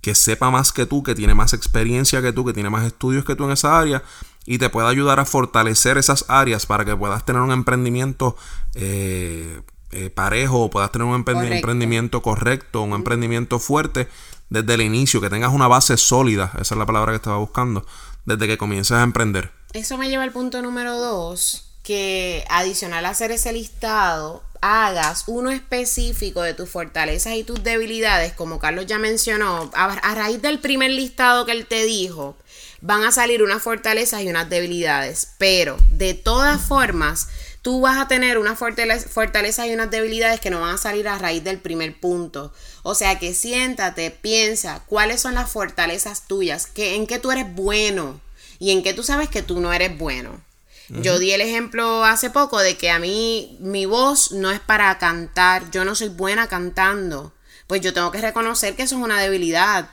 que 0.02 0.14
sepa 0.14 0.52
más 0.52 0.72
que 0.72 0.86
tú, 0.86 1.02
que 1.02 1.16
tiene 1.16 1.34
más 1.34 1.54
experiencia 1.54 2.22
que 2.22 2.32
tú, 2.32 2.46
que 2.46 2.54
tiene 2.54 2.70
más 2.70 2.86
estudios 2.86 3.26
que 3.26 3.36
tú 3.36 3.46
en 3.46 3.52
esa 3.52 3.80
área 3.80 4.04
y 4.46 4.58
te 4.58 4.70
pueda 4.70 4.90
ayudar 4.90 5.20
a 5.20 5.26
fortalecer 5.26 5.98
esas 5.98 6.26
áreas 6.28 6.66
para 6.66 6.84
que 6.86 6.96
puedas 6.96 7.26
tener 7.26 7.42
un 7.42 7.52
emprendimiento 7.52 8.36
eh, 8.76 9.62
eh, 9.92 10.10
parejo, 10.10 10.70
puedas 10.70 10.92
tener 10.92 11.08
un 11.08 11.14
emprendi- 11.14 11.34
Correcto. 11.34 11.56
emprendimiento 11.56 12.22
correcto, 12.22 12.82
un 12.82 12.94
emprendimiento 12.94 13.60
fuerte 13.60 14.08
desde 14.50 14.74
el 14.74 14.82
inicio, 14.82 15.22
que 15.22 15.30
tengas 15.30 15.54
una 15.54 15.68
base 15.68 15.96
sólida, 15.98 16.52
esa 16.60 16.76
es 16.76 16.78
la 16.80 16.86
palabra 16.86 17.12
que 17.12 17.18
estaba 17.18 17.38
buscando, 17.38 17.86
desde 18.26 18.48
que 18.48 18.58
comiences 18.58 18.94
a 18.98 19.04
emprender. 19.04 19.52
Eso 19.74 19.98
me 19.98 20.10
lleva 20.10 20.24
al 20.24 20.32
punto 20.32 20.62
número 20.62 20.98
dos, 20.98 21.72
que 21.84 22.46
adicional 22.50 23.06
a 23.06 23.10
hacer 23.10 23.32
ese 23.32 23.54
listado, 23.54 24.44
hagas 24.62 25.24
uno 25.28 25.50
específico 25.52 26.42
de 26.42 26.54
tus 26.54 26.70
fortalezas 26.70 27.34
y 27.36 27.44
tus 27.44 27.64
debilidades, 27.64 28.34
como 28.34 28.60
Carlos 28.60 28.86
ya 28.86 29.00
mencionó, 29.00 29.72
a, 29.74 29.86
a 29.86 30.16
raíz 30.16 30.42
del 30.42 30.60
primer 30.60 30.92
listado 30.92 31.46
que 31.46 31.54
él 31.54 31.66
te 31.66 31.86
dijo, 31.86 32.36
van 32.82 33.04
a 33.04 33.12
salir 33.12 33.44
unas 33.44 33.62
fortalezas 33.62 34.22
y 34.22 34.30
unas 34.30 34.50
debilidades, 34.50 35.30
pero 35.38 35.78
de 35.90 36.14
todas 36.14 36.62
formas, 36.62 37.30
tú 37.62 37.82
vas 37.82 38.00
a 38.00 38.08
tener 38.08 38.38
unas 38.38 38.60
fortale- 38.60 39.00
fortalezas 39.00 39.68
y 39.68 39.74
unas 39.74 39.92
debilidades 39.92 40.40
que 40.40 40.50
no 40.50 40.62
van 40.62 40.76
a 40.76 40.78
salir 40.80 41.08
a 41.08 41.18
raíz 41.18 41.44
del 41.44 41.60
primer 41.60 42.00
punto. 42.00 42.52
O 42.84 42.96
sea 42.96 43.20
que 43.20 43.34
siéntate, 43.34 44.10
piensa 44.10 44.82
cuáles 44.88 45.22
son 45.22 45.36
las 45.36 45.50
fortalezas 45.52 46.28
tuyas, 46.28 46.66
que, 46.66 46.96
en 46.96 47.06
qué 47.06 47.20
tú 47.20 47.32
eres 47.32 47.54
bueno 47.54 48.20
y 48.58 48.72
en 48.72 48.82
qué 48.82 48.94
tú 48.94 49.04
sabes 49.04 49.30
que 49.30 49.44
tú 49.44 49.60
no 49.60 49.72
eres 49.74 49.98
bueno. 49.98 50.42
Yo 50.90 51.20
di 51.20 51.32
el 51.32 51.40
ejemplo 51.40 52.04
hace 52.04 52.30
poco 52.30 52.60
de 52.60 52.76
que 52.76 52.90
a 52.90 53.00
mí 53.00 53.56
mi 53.62 53.86
voz 53.86 54.34
no 54.34 54.52
es 54.52 54.60
para 54.60 54.98
cantar, 54.98 55.72
yo 55.72 55.86
no 55.86 55.96
soy 55.96 56.10
buena 56.10 56.48
cantando. 56.48 57.32
Pues 57.68 57.80
yo 57.80 57.94
tengo 57.94 58.12
que 58.12 58.20
reconocer 58.20 58.76
que 58.76 58.84
eso 58.84 58.98
es 58.98 59.02
una 59.02 59.22
debilidad. 59.22 59.88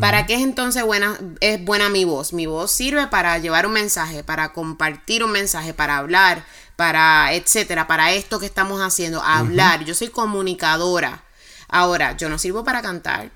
¿Para 0.00 0.26
qué 0.26 0.34
es 0.34 0.40
entonces 0.40 0.82
buena, 0.84 1.16
es 1.40 1.64
buena 1.64 1.88
mi 1.88 2.04
voz? 2.04 2.32
Mi 2.32 2.46
voz 2.46 2.72
sirve 2.72 3.06
para 3.06 3.38
llevar 3.38 3.66
un 3.66 3.72
mensaje, 3.72 4.24
para 4.24 4.52
compartir 4.52 5.22
un 5.22 5.30
mensaje, 5.30 5.74
para 5.74 5.98
hablar, 5.98 6.44
para 6.74 7.32
etcétera, 7.32 7.86
para 7.86 8.12
esto 8.12 8.40
que 8.40 8.46
estamos 8.46 8.80
haciendo, 8.80 9.22
hablar. 9.22 9.84
Yo 9.84 9.94
soy 9.94 10.08
comunicadora. 10.08 11.22
Ahora, 11.68 12.16
yo 12.16 12.28
no 12.28 12.38
sirvo 12.38 12.64
para 12.64 12.82
cantar. 12.82 13.30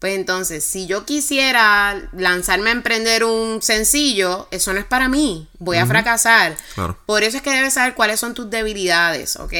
Pues 0.00 0.16
entonces, 0.16 0.64
si 0.64 0.88
yo 0.88 1.04
quisiera 1.04 2.10
lanzarme 2.12 2.70
a 2.70 2.72
emprender 2.72 3.22
un 3.22 3.62
sencillo, 3.62 4.48
eso 4.50 4.72
no 4.72 4.80
es 4.80 4.84
para 4.84 5.08
mí. 5.08 5.48
Voy 5.60 5.76
a 5.76 5.86
fracasar. 5.86 6.56
Claro. 6.74 6.98
Por 7.06 7.22
eso 7.22 7.36
es 7.36 7.42
que 7.44 7.52
debes 7.52 7.74
saber 7.74 7.94
cuáles 7.94 8.18
son 8.18 8.34
tus 8.34 8.50
debilidades, 8.50 9.36
¿ok? 9.36 9.52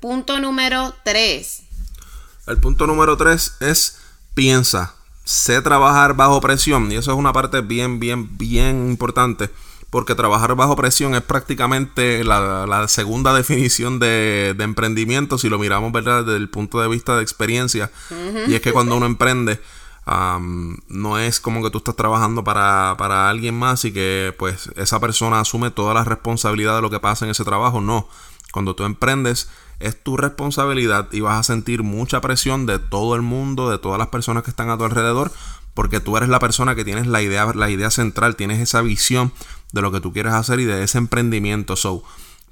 Punto 0.00 0.38
número 0.40 0.94
3. 1.04 1.62
El 2.48 2.58
punto 2.58 2.86
número 2.86 3.16
tres 3.16 3.54
es 3.60 3.98
piensa, 4.34 4.94
sé 5.28 5.60
trabajar 5.60 6.16
bajo 6.16 6.40
presión 6.40 6.90
y 6.90 6.96
eso 6.96 7.12
es 7.12 7.18
una 7.18 7.34
parte 7.34 7.60
bien, 7.60 8.00
bien, 8.00 8.38
bien 8.38 8.88
importante 8.88 9.50
porque 9.90 10.14
trabajar 10.14 10.54
bajo 10.54 10.74
presión 10.74 11.14
es 11.14 11.20
prácticamente 11.20 12.24
la, 12.24 12.66
la 12.66 12.88
segunda 12.88 13.34
definición 13.36 13.98
de, 13.98 14.54
de 14.56 14.64
emprendimiento 14.64 15.36
si 15.36 15.50
lo 15.50 15.58
miramos 15.58 15.92
¿verdad? 15.92 16.24
desde 16.24 16.38
el 16.38 16.48
punto 16.48 16.80
de 16.80 16.88
vista 16.88 17.14
de 17.14 17.22
experiencia 17.22 17.90
y 18.46 18.54
es 18.54 18.62
que 18.62 18.72
cuando 18.72 18.96
uno 18.96 19.04
emprende 19.04 19.60
no 20.88 21.18
es 21.18 21.40
como 21.40 21.62
que 21.62 21.70
tú 21.70 21.76
estás 21.76 21.96
trabajando 21.96 22.42
para, 22.42 22.94
para 22.96 23.28
alguien 23.28 23.54
más 23.54 23.84
y 23.84 23.92
que 23.92 24.34
pues 24.38 24.70
esa 24.76 24.98
persona 24.98 25.40
asume 25.40 25.70
toda 25.70 25.92
la 25.92 26.04
responsabilidad 26.04 26.76
de 26.76 26.80
lo 26.80 26.88
que 26.88 27.00
pasa 27.00 27.26
en 27.26 27.32
ese 27.32 27.44
trabajo, 27.44 27.82
no. 27.82 28.08
Cuando 28.50 28.74
tú 28.74 28.84
emprendes 28.84 29.50
es 29.80 30.02
tu 30.02 30.16
responsabilidad 30.16 31.08
y 31.12 31.20
vas 31.20 31.38
a 31.38 31.42
sentir 31.42 31.82
mucha 31.82 32.20
presión 32.20 32.66
de 32.66 32.78
todo 32.78 33.14
el 33.14 33.22
mundo, 33.22 33.70
de 33.70 33.78
todas 33.78 33.98
las 33.98 34.08
personas 34.08 34.42
que 34.42 34.50
están 34.50 34.70
a 34.70 34.78
tu 34.78 34.84
alrededor, 34.84 35.32
porque 35.74 36.00
tú 36.00 36.16
eres 36.16 36.28
la 36.28 36.40
persona 36.40 36.74
que 36.74 36.84
tienes 36.84 37.06
la 37.06 37.22
idea, 37.22 37.46
la 37.54 37.70
idea 37.70 37.90
central, 37.90 38.36
tienes 38.36 38.60
esa 38.60 38.82
visión 38.82 39.32
de 39.72 39.82
lo 39.82 39.92
que 39.92 40.00
tú 40.00 40.12
quieres 40.12 40.32
hacer 40.32 40.60
y 40.60 40.64
de 40.64 40.82
ese 40.82 40.98
emprendimiento. 40.98 41.76
So, 41.76 42.02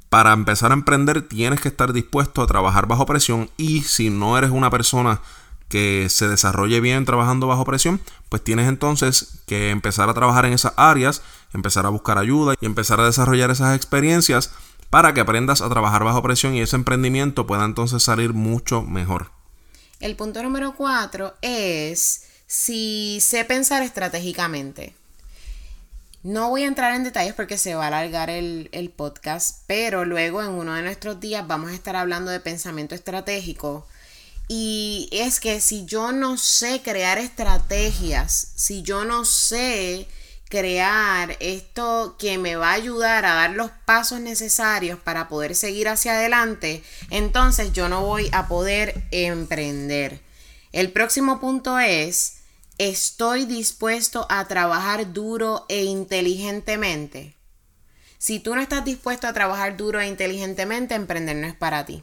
para 0.08 0.32
empezar 0.32 0.70
a 0.70 0.74
emprender 0.74 1.22
tienes 1.22 1.60
que 1.60 1.68
estar 1.68 1.92
dispuesto 1.92 2.42
a 2.42 2.46
trabajar 2.46 2.86
bajo 2.86 3.06
presión 3.06 3.50
y 3.56 3.82
si 3.82 4.10
no 4.10 4.38
eres 4.38 4.50
una 4.50 4.70
persona 4.70 5.20
que 5.68 6.06
se 6.08 6.28
desarrolle 6.28 6.80
bien 6.80 7.04
trabajando 7.04 7.48
bajo 7.48 7.64
presión, 7.64 8.00
pues 8.28 8.44
tienes 8.44 8.68
entonces 8.68 9.40
que 9.46 9.70
empezar 9.70 10.08
a 10.08 10.14
trabajar 10.14 10.46
en 10.46 10.52
esas 10.52 10.74
áreas, 10.76 11.22
empezar 11.52 11.86
a 11.86 11.88
buscar 11.88 12.18
ayuda 12.18 12.54
y 12.60 12.66
empezar 12.66 13.00
a 13.00 13.04
desarrollar 13.04 13.50
esas 13.50 13.74
experiencias 13.74 14.52
para 14.90 15.14
que 15.14 15.20
aprendas 15.20 15.60
a 15.60 15.68
trabajar 15.68 16.04
bajo 16.04 16.22
presión 16.22 16.54
y 16.54 16.60
ese 16.60 16.76
emprendimiento 16.76 17.46
pueda 17.46 17.64
entonces 17.64 18.02
salir 18.02 18.32
mucho 18.32 18.82
mejor. 18.82 19.30
El 20.00 20.16
punto 20.16 20.42
número 20.42 20.74
4 20.76 21.34
es 21.42 22.24
si 22.46 23.18
sé 23.20 23.44
pensar 23.44 23.82
estratégicamente. 23.82 24.94
No 26.22 26.50
voy 26.50 26.64
a 26.64 26.66
entrar 26.66 26.94
en 26.94 27.04
detalles 27.04 27.34
porque 27.34 27.56
se 27.56 27.74
va 27.74 27.84
a 27.84 27.86
alargar 27.88 28.30
el, 28.30 28.68
el 28.72 28.90
podcast, 28.90 29.62
pero 29.66 30.04
luego 30.04 30.42
en 30.42 30.48
uno 30.48 30.74
de 30.74 30.82
nuestros 30.82 31.20
días 31.20 31.46
vamos 31.46 31.70
a 31.70 31.74
estar 31.74 31.94
hablando 31.94 32.30
de 32.30 32.40
pensamiento 32.40 32.96
estratégico 32.96 33.86
Y 34.48 35.08
es 35.12 35.38
que 35.40 35.60
si 35.60 35.86
yo 35.86 36.12
no 36.12 36.36
sé 36.36 36.82
crear 36.82 37.18
estrategias, 37.18 38.52
si 38.56 38.82
yo 38.82 39.04
no 39.04 39.24
sé 39.24 40.08
crear 40.48 41.36
esto 41.40 42.16
que 42.18 42.38
me 42.38 42.56
va 42.56 42.70
a 42.70 42.74
ayudar 42.74 43.24
a 43.24 43.34
dar 43.34 43.50
los 43.50 43.70
pasos 43.84 44.20
necesarios 44.20 44.98
para 44.98 45.28
poder 45.28 45.54
seguir 45.54 45.88
hacia 45.88 46.14
adelante, 46.14 46.82
entonces 47.10 47.72
yo 47.72 47.88
no 47.88 48.02
voy 48.02 48.28
a 48.32 48.46
poder 48.46 49.02
emprender. 49.10 50.20
El 50.72 50.92
próximo 50.92 51.40
punto 51.40 51.78
es, 51.78 52.38
estoy 52.78 53.44
dispuesto 53.46 54.26
a 54.28 54.46
trabajar 54.46 55.12
duro 55.12 55.64
e 55.68 55.84
inteligentemente. 55.84 57.34
Si 58.18 58.40
tú 58.40 58.54
no 58.54 58.60
estás 58.60 58.84
dispuesto 58.84 59.26
a 59.26 59.32
trabajar 59.32 59.76
duro 59.76 60.00
e 60.00 60.06
inteligentemente, 60.06 60.94
emprender 60.94 61.36
no 61.36 61.46
es 61.46 61.54
para 61.54 61.84
ti. 61.84 62.02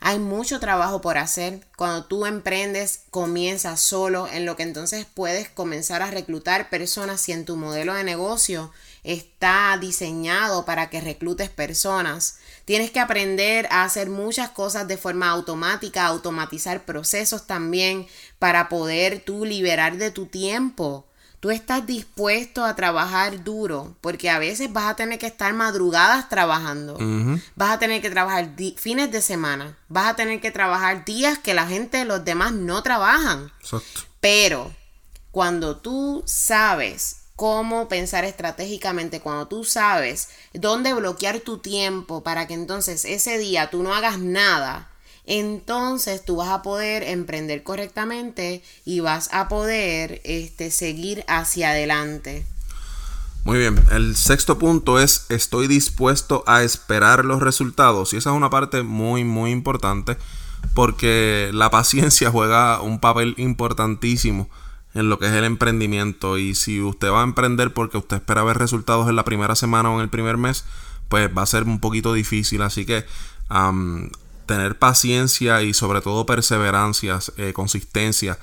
Hay 0.00 0.18
mucho 0.18 0.60
trabajo 0.60 1.00
por 1.00 1.16
hacer. 1.16 1.66
Cuando 1.76 2.04
tú 2.04 2.26
emprendes, 2.26 3.04
comienzas 3.10 3.80
solo, 3.80 4.28
en 4.28 4.44
lo 4.44 4.54
que 4.54 4.62
entonces 4.62 5.06
puedes 5.06 5.48
comenzar 5.48 6.02
a 6.02 6.10
reclutar 6.10 6.68
personas 6.68 7.22
si 7.22 7.32
en 7.32 7.46
tu 7.46 7.56
modelo 7.56 7.94
de 7.94 8.04
negocio 8.04 8.70
está 9.02 9.78
diseñado 9.80 10.66
para 10.66 10.90
que 10.90 11.00
reclutes 11.00 11.48
personas. 11.48 12.36
Tienes 12.66 12.90
que 12.90 13.00
aprender 13.00 13.66
a 13.70 13.84
hacer 13.84 14.10
muchas 14.10 14.50
cosas 14.50 14.86
de 14.88 14.98
forma 14.98 15.30
automática, 15.30 16.04
automatizar 16.04 16.84
procesos 16.84 17.46
también 17.46 18.06
para 18.38 18.68
poder 18.68 19.20
tú 19.20 19.46
liberar 19.46 19.96
de 19.96 20.10
tu 20.10 20.26
tiempo 20.26 21.06
tú 21.44 21.50
estás 21.50 21.84
dispuesto 21.86 22.64
a 22.64 22.74
trabajar 22.74 23.44
duro, 23.44 23.94
porque 24.00 24.30
a 24.30 24.38
veces 24.38 24.72
vas 24.72 24.86
a 24.86 24.96
tener 24.96 25.18
que 25.18 25.26
estar 25.26 25.52
madrugadas 25.52 26.30
trabajando, 26.30 26.96
vas 27.54 27.70
a 27.70 27.78
tener 27.78 28.00
que 28.00 28.08
trabajar 28.08 28.54
fines 28.78 29.12
de 29.12 29.20
semana, 29.20 29.76
vas 29.88 30.06
a 30.06 30.16
tener 30.16 30.40
que 30.40 30.50
trabajar 30.50 31.04
días 31.04 31.38
que 31.38 31.52
la 31.52 31.66
gente, 31.66 32.06
los 32.06 32.24
demás 32.24 32.52
no 32.52 32.82
trabajan. 32.82 33.52
Pero 34.20 34.72
cuando 35.32 35.76
tú 35.76 36.22
sabes 36.24 37.26
cómo 37.36 37.88
pensar 37.88 38.24
estratégicamente, 38.24 39.20
cuando 39.20 39.46
tú 39.46 39.64
sabes 39.64 40.30
dónde 40.54 40.94
bloquear 40.94 41.40
tu 41.40 41.58
tiempo 41.58 42.22
para 42.22 42.46
que 42.46 42.54
entonces 42.54 43.04
ese 43.04 43.36
día 43.36 43.68
tú 43.68 43.82
no 43.82 43.94
hagas 43.94 44.18
nada, 44.18 44.88
entonces 45.26 46.24
tú 46.24 46.36
vas 46.36 46.48
a 46.48 46.62
poder 46.62 47.02
emprender 47.02 47.62
correctamente 47.62 48.62
y 48.84 49.00
vas 49.00 49.30
a 49.32 49.48
poder 49.48 50.20
este, 50.24 50.70
seguir 50.70 51.24
hacia 51.28 51.70
adelante. 51.70 52.44
Muy 53.44 53.58
bien, 53.58 53.78
el 53.90 54.16
sexto 54.16 54.58
punto 54.58 54.98
es 54.98 55.26
estoy 55.28 55.66
dispuesto 55.66 56.44
a 56.46 56.62
esperar 56.62 57.26
los 57.26 57.42
resultados. 57.42 58.12
Y 58.12 58.16
esa 58.16 58.30
es 58.30 58.36
una 58.36 58.48
parte 58.48 58.82
muy 58.82 59.24
muy 59.24 59.50
importante 59.50 60.16
porque 60.74 61.50
la 61.52 61.70
paciencia 61.72 62.30
juega 62.30 62.80
un 62.80 63.00
papel 63.00 63.34
importantísimo 63.36 64.48
en 64.94 65.10
lo 65.10 65.18
que 65.18 65.26
es 65.26 65.32
el 65.32 65.44
emprendimiento. 65.44 66.38
Y 66.38 66.54
si 66.54 66.80
usted 66.80 67.10
va 67.10 67.20
a 67.20 67.24
emprender 67.24 67.74
porque 67.74 67.98
usted 67.98 68.16
espera 68.16 68.44
ver 68.44 68.56
resultados 68.56 69.08
en 69.08 69.16
la 69.16 69.24
primera 69.24 69.56
semana 69.56 69.90
o 69.90 69.96
en 69.96 70.00
el 70.00 70.08
primer 70.08 70.38
mes, 70.38 70.64
pues 71.08 71.28
va 71.36 71.42
a 71.42 71.46
ser 71.46 71.64
un 71.64 71.80
poquito 71.80 72.14
difícil, 72.14 72.62
así 72.62 72.86
que 72.86 73.04
tener 74.46 74.78
paciencia 74.78 75.62
y 75.62 75.74
sobre 75.74 76.00
todo 76.00 76.26
perseverancia, 76.26 77.18
eh, 77.36 77.52
consistencia, 77.52 78.38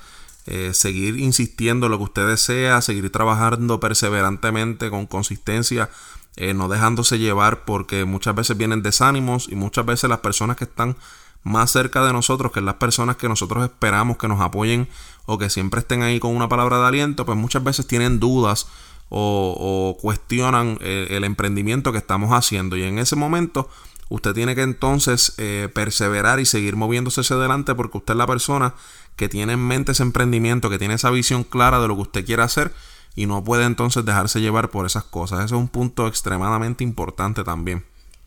eh, 0.46 0.72
seguir 0.74 1.18
insistiendo 1.18 1.86
en 1.86 1.92
lo 1.92 1.98
que 1.98 2.04
usted 2.04 2.26
desea, 2.26 2.80
seguir 2.80 3.10
trabajando 3.10 3.80
perseverantemente 3.80 4.90
con 4.90 5.06
consistencia, 5.06 5.90
eh, 6.36 6.54
no 6.54 6.68
dejándose 6.68 7.18
llevar 7.18 7.64
porque 7.64 8.04
muchas 8.04 8.34
veces 8.34 8.56
vienen 8.56 8.82
desánimos 8.82 9.48
y 9.50 9.54
muchas 9.54 9.86
veces 9.86 10.10
las 10.10 10.20
personas 10.20 10.56
que 10.56 10.64
están 10.64 10.96
más 11.44 11.70
cerca 11.70 12.04
de 12.04 12.12
nosotros, 12.12 12.52
que 12.52 12.60
las 12.60 12.74
personas 12.74 13.16
que 13.16 13.28
nosotros 13.28 13.64
esperamos 13.64 14.16
que 14.16 14.28
nos 14.28 14.40
apoyen 14.40 14.88
o 15.26 15.38
que 15.38 15.50
siempre 15.50 15.80
estén 15.80 16.02
ahí 16.02 16.20
con 16.20 16.34
una 16.34 16.48
palabra 16.48 16.78
de 16.78 16.86
aliento, 16.86 17.26
pues 17.26 17.36
muchas 17.36 17.62
veces 17.64 17.86
tienen 17.86 18.20
dudas 18.20 18.68
o, 19.08 19.56
o 19.58 20.00
cuestionan 20.00 20.78
el 20.80 21.24
emprendimiento 21.24 21.92
que 21.92 21.98
estamos 21.98 22.30
haciendo. 22.30 22.76
Y 22.76 22.84
en 22.84 22.98
ese 22.98 23.16
momento 23.16 23.68
usted 24.12 24.34
tiene 24.34 24.54
que 24.54 24.62
entonces 24.62 25.32
eh, 25.38 25.68
perseverar 25.74 26.38
y 26.38 26.46
seguir 26.46 26.76
moviéndose 26.76 27.22
hacia 27.22 27.36
adelante 27.36 27.74
porque 27.74 27.98
usted 27.98 28.12
es 28.12 28.18
la 28.18 28.26
persona 28.26 28.74
que 29.16 29.28
tiene 29.28 29.54
en 29.54 29.66
mente 29.66 29.92
ese 29.92 30.02
emprendimiento, 30.02 30.68
que 30.68 30.78
tiene 30.78 30.94
esa 30.94 31.10
visión 31.10 31.44
clara 31.44 31.80
de 31.80 31.88
lo 31.88 31.96
que 31.96 32.02
usted 32.02 32.26
quiere 32.26 32.42
hacer 32.42 32.72
y 33.14 33.26
no 33.26 33.42
puede 33.42 33.64
entonces 33.64 34.04
dejarse 34.04 34.40
llevar 34.40 34.70
por 34.70 34.84
esas 34.84 35.04
cosas. 35.04 35.38
Ese 35.38 35.54
es 35.54 35.60
un 35.60 35.68
punto 35.68 36.06
extremadamente 36.06 36.84
importante 36.84 37.42
también. 37.42 37.84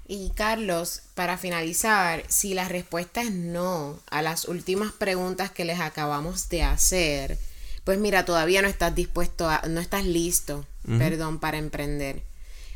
Y 0.07 0.31
Carlos, 0.35 1.01
para 1.13 1.37
finalizar, 1.37 2.23
si 2.27 2.53
la 2.53 2.67
respuesta 2.67 3.21
es 3.21 3.31
no 3.31 3.99
a 4.09 4.21
las 4.21 4.45
últimas 4.45 4.91
preguntas 4.91 5.51
que 5.51 5.65
les 5.65 5.79
acabamos 5.79 6.49
de 6.49 6.63
hacer, 6.63 7.37
pues 7.83 7.99
mira, 7.99 8.25
todavía 8.25 8.61
no 8.61 8.67
estás 8.67 8.93
dispuesto 8.93 9.47
a, 9.49 9.61
no 9.67 9.79
estás 9.79 10.05
listo, 10.05 10.65
perdón, 10.97 11.39
para 11.39 11.57
emprender. 11.57 12.23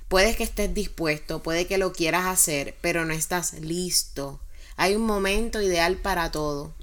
Puedes 0.10 0.36
que 0.36 0.44
estés 0.44 0.74
dispuesto, 0.74 1.42
puede 1.42 1.68
que 1.68 1.78
lo 1.78 1.94
quieras 1.94 2.26
hacer, 2.26 2.76
pero 2.82 3.06
no 3.06 3.14
estás 3.14 3.54
listo. 3.54 4.40
Hay 4.76 4.96
un 4.96 5.04
momento 5.04 5.62
ideal 5.62 5.98
para 5.98 6.32
todo. 6.32 6.74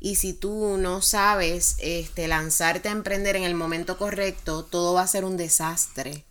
Y 0.00 0.14
si 0.14 0.32
tú 0.32 0.78
no 0.78 1.02
sabes 1.02 1.76
este, 1.78 2.26
lanzarte 2.26 2.88
a 2.88 2.92
emprender 2.92 3.36
en 3.36 3.44
el 3.44 3.54
momento 3.54 3.98
correcto, 3.98 4.64
todo 4.64 4.94
va 4.94 5.02
a 5.02 5.06
ser 5.06 5.26
un 5.26 5.36
desastre. 5.36 6.24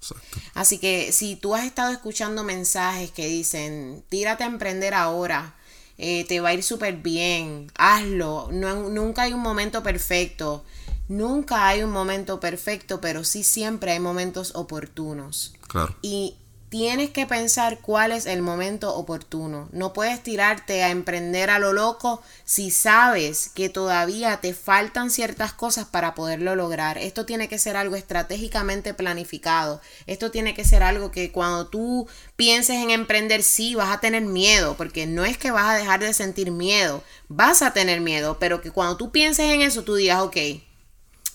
Así 0.55 0.79
que 0.79 1.12
si 1.12 1.35
tú 1.35 1.53
has 1.53 1.65
estado 1.65 1.91
escuchando 1.91 2.43
mensajes 2.43 3.12
que 3.12 3.27
dicen, 3.27 4.03
tírate 4.09 4.43
a 4.43 4.47
emprender 4.47 4.95
ahora, 4.95 5.55
eh, 5.99 6.25
te 6.25 6.39
va 6.39 6.49
a 6.49 6.53
ir 6.55 6.63
súper 6.63 6.95
bien, 6.95 7.71
hazlo, 7.75 8.49
no, 8.51 8.89
nunca 8.89 9.23
hay 9.23 9.33
un 9.33 9.41
momento 9.41 9.83
perfecto. 9.83 10.63
Nunca 11.09 11.67
hay 11.67 11.81
un 11.81 11.91
momento 11.91 12.39
perfecto, 12.39 13.01
pero 13.01 13.23
sí 13.23 13.43
siempre 13.43 13.91
hay 13.91 13.99
momentos 13.99 14.51
oportunos. 14.55 15.53
Claro. 15.67 15.95
Y 16.03 16.35
tienes 16.69 17.10
que 17.10 17.25
pensar 17.25 17.79
cuál 17.79 18.12
es 18.12 18.27
el 18.27 18.41
momento 18.41 18.95
oportuno. 18.95 19.67
No 19.71 19.91
puedes 19.91 20.21
tirarte 20.21 20.84
a 20.84 20.91
emprender 20.91 21.49
a 21.49 21.60
lo 21.60 21.73
loco 21.73 22.21
si 22.45 22.69
sabes 22.69 23.49
que 23.49 23.69
todavía 23.69 24.38
te 24.38 24.53
faltan 24.53 25.10
ciertas 25.10 25.51
cosas 25.51 25.88
para 25.88 26.13
poderlo 26.13 26.55
lograr. 26.55 26.99
Esto 26.99 27.25
tiene 27.25 27.49
que 27.49 27.58
ser 27.58 27.75
algo 27.75 27.95
estratégicamente 27.95 28.93
planificado. 28.93 29.82
Esto 30.05 30.29
tiene 30.29 30.53
que 30.53 30.63
ser 30.63 30.84
algo 30.84 31.12
que 31.12 31.32
cuando 31.32 31.67
tú 31.67 32.08
pienses 32.36 32.77
en 32.77 32.91
emprender, 32.91 33.41
sí, 33.41 33.73
vas 33.73 33.91
a 33.91 33.99
tener 33.99 34.21
miedo, 34.21 34.75
porque 34.77 35.08
no 35.08 35.25
es 35.25 35.38
que 35.38 35.51
vas 35.51 35.69
a 35.69 35.77
dejar 35.77 36.01
de 36.01 36.13
sentir 36.13 36.51
miedo, 36.51 37.03
vas 37.27 37.63
a 37.63 37.73
tener 37.73 37.99
miedo, 37.99 38.38
pero 38.39 38.62
que 38.62 38.71
cuando 38.71 38.95
tú 38.95 39.12
pienses 39.12 39.51
en 39.51 39.62
eso, 39.62 39.84
tú 39.84 39.95
digas, 39.95 40.21
ok, 40.21 40.38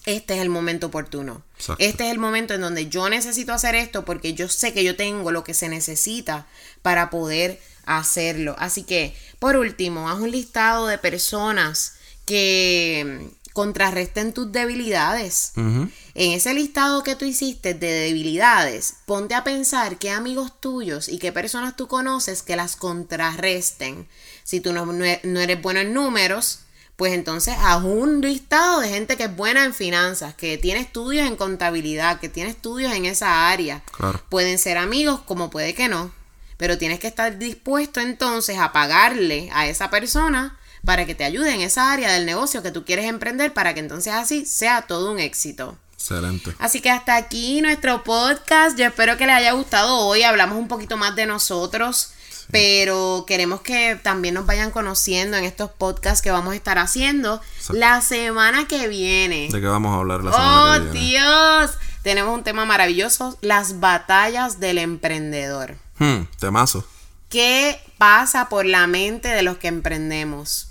este 0.07 0.35
es 0.35 0.40
el 0.43 0.51
momento 0.51 0.88
oportuno. 0.88 1.43
Este 1.79 2.07
es 2.07 2.12
el 2.12 2.19
momento 2.19 2.55
en 2.55 2.61
donde 2.61 2.88
yo 2.88 3.09
necesito 3.09 3.53
hacer 3.53 3.75
esto 3.75 4.05
porque 4.05 4.35
yo 4.35 4.49
sé 4.49 4.73
que 4.73 4.85
yo 4.85 4.97
tengo 4.97 5.31
lo 5.33 5.45
que 5.45 5.55
se 5.55 5.69
necesita 5.69 6.47
para 6.83 7.09
poder 7.11 7.61
hacerlo. 7.87 8.55
Así 8.59 8.83
que, 8.83 9.17
por 9.38 9.57
último, 9.57 10.11
haz 10.11 10.19
un 10.21 10.31
listado 10.31 10.87
de 10.87 10.99
personas 10.99 11.95
que 12.27 13.31
contrarresten 13.55 14.33
tus 14.35 14.51
debilidades. 14.51 15.53
En 15.57 16.33
ese 16.33 16.53
listado 16.55 17.03
que 17.03 17.14
tú 17.14 17.25
hiciste 17.25 17.73
de 17.73 17.93
debilidades, 17.93 18.97
ponte 19.07 19.35
a 19.35 19.45
pensar 19.45 19.97
qué 19.97 20.11
amigos 20.11 20.61
tuyos 20.61 21.09
y 21.09 21.19
qué 21.19 21.33
personas 21.33 21.77
tú 21.77 21.87
conoces 21.87 22.43
que 22.43 22.57
las 22.57 22.77
contrarresten. 22.77 24.09
Si 24.43 24.61
tú 24.61 24.73
no, 24.73 24.85
no 24.85 25.40
eres 25.40 25.62
bueno 25.62 25.81
en 25.81 25.95
números, 25.95 26.61
pues 26.96 27.12
entonces 27.12 27.57
haz 27.59 27.83
un 27.83 28.20
listado 28.20 28.80
de 28.80 28.88
gente 28.88 29.16
que 29.16 29.24
es 29.24 29.37
buena 29.37 29.64
en 29.64 29.74
finanzas, 29.74 30.35
que 30.35 30.59
tiene 30.59 30.80
estudios 30.80 31.26
en 31.26 31.37
contabilidad, 31.37 32.20
que 32.20 32.28
tiene 32.28 32.50
estudios 32.50 32.92
en 32.92 33.04
esa 33.04 33.50
área. 33.50 33.83
Pueden 34.28 34.59
ser 34.59 34.78
amigos 34.78 35.20
como 35.20 35.50
puede 35.50 35.74
que 35.74 35.88
no, 35.88 36.12
pero 36.57 36.78
tienes 36.78 37.00
que 37.00 37.09
estar 37.09 37.38
dispuesto 37.38 38.00
entonces 38.00 38.59
a 38.59 38.72
pagarle 38.72 39.50
a 39.52 39.66
esa 39.66 39.90
persona 39.90 40.57
para 40.85 41.07
que 41.07 41.14
te 41.14 41.24
ayude 41.24 41.52
en 41.52 41.62
esa 41.62 41.92
área 41.92 42.12
del 42.12 42.26
negocio 42.26 42.62
que 42.62 42.70
tú 42.70 42.85
quieres 42.85 43.07
emprender 43.07 43.52
para 43.52 43.74
que 43.74 43.80
entonces 43.80 44.12
así 44.12 44.44
sea 44.44 44.83
todo 44.83 45.11
un 45.11 45.18
éxito. 45.18 45.76
Excelente. 45.94 46.54
Así 46.59 46.80
que 46.80 46.90
hasta 46.90 47.16
aquí 47.16 47.62
nuestro 47.62 48.04
podcast. 48.04 48.78
Yo 48.78 48.85
espero 48.85 49.16
que 49.16 49.26
les 49.26 49.37
haya 49.37 49.52
gustado 49.52 50.00
hoy. 50.00 50.22
Hablamos 50.22 50.59
un 50.59 50.68
poquito 50.68 50.98
más 50.98 51.16
de 51.16 51.24
nosotros 51.24 52.11
pero 52.50 53.24
queremos 53.26 53.61
que 53.61 53.98
también 54.02 54.35
nos 54.35 54.46
vayan 54.46 54.70
conociendo 54.70 55.37
en 55.37 55.44
estos 55.44 55.70
podcasts 55.70 56.22
que 56.22 56.30
vamos 56.30 56.52
a 56.52 56.57
estar 56.57 56.78
haciendo 56.78 57.40
la 57.70 58.00
semana 58.00 58.66
que 58.68 58.88
viene. 58.88 59.48
¿De 59.50 59.61
qué 59.61 59.66
vamos 59.66 59.94
a 59.94 59.98
hablar 59.98 60.22
la 60.22 60.33
semana 60.33 60.85
que 60.85 60.90
viene? 60.90 61.26
¡Oh, 61.26 61.62
Dios! 61.66 61.78
Tenemos 62.02 62.35
un 62.35 62.44
tema 62.44 62.64
maravilloso, 62.64 63.38
las 63.40 63.80
batallas 63.80 64.61
del 64.61 64.78
emprendedor. 64.78 65.76
Hmm, 65.98 66.24
temazo. 66.38 66.87
¿Qué 67.30 67.80
pasa 67.98 68.48
por 68.48 68.66
la 68.66 68.87
mente 68.87 69.28
de 69.28 69.42
los 69.42 69.57
que 69.57 69.68
emprendemos? 69.68 70.68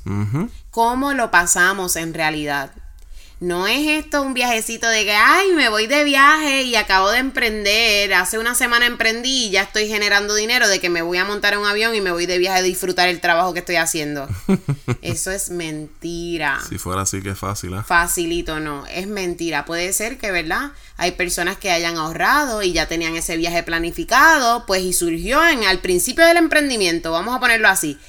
¿Cómo 0.69 1.13
lo 1.13 1.31
pasamos 1.31 1.95
en 1.95 2.13
realidad? 2.13 2.71
No 3.43 3.67
es 3.67 4.05
esto 4.05 4.21
un 4.21 4.33
viajecito 4.33 4.87
de 4.87 5.03
que, 5.03 5.11
ay, 5.11 5.51
me 5.51 5.67
voy 5.67 5.85
de 5.85 6.05
viaje 6.05 6.63
y 6.63 6.77
acabo 6.77 7.11
de 7.11 7.17
emprender. 7.17 8.13
Hace 8.13 8.39
una 8.39 8.55
semana 8.55 8.85
emprendí 8.85 9.47
y 9.47 9.49
ya 9.49 9.63
estoy 9.63 9.89
generando 9.89 10.33
dinero 10.33 10.69
de 10.69 10.79
que 10.79 10.89
me 10.89 11.01
voy 11.01 11.17
a 11.17 11.25
montar 11.25 11.57
un 11.57 11.65
avión 11.65 11.93
y 11.93 11.99
me 11.99 12.13
voy 12.13 12.25
de 12.25 12.37
viaje 12.37 12.59
a 12.59 12.61
disfrutar 12.61 13.09
el 13.09 13.19
trabajo 13.19 13.51
que 13.51 13.59
estoy 13.59 13.75
haciendo. 13.75 14.29
Eso 15.01 15.29
es 15.29 15.49
mentira. 15.49 16.61
Si 16.69 16.77
fuera 16.77 17.01
así, 17.01 17.21
que 17.21 17.35
fácil, 17.35 17.73
¿eh? 17.73 17.83
Facilito, 17.85 18.61
no. 18.61 18.85
Es 18.87 19.07
mentira. 19.07 19.65
Puede 19.65 19.91
ser 19.91 20.17
que, 20.17 20.31
¿verdad? 20.31 20.71
Hay 20.95 21.11
personas 21.11 21.57
que 21.57 21.69
hayan 21.69 21.97
ahorrado 21.97 22.63
y 22.63 22.71
ya 22.71 22.87
tenían 22.87 23.17
ese 23.17 23.35
viaje 23.35 23.61
planificado, 23.61 24.65
pues 24.65 24.83
y 24.83 24.93
surgió 24.93 25.45
en 25.45 25.65
al 25.65 25.79
principio 25.79 26.25
del 26.25 26.37
emprendimiento, 26.37 27.11
vamos 27.11 27.35
a 27.35 27.41
ponerlo 27.41 27.67
así 27.67 27.99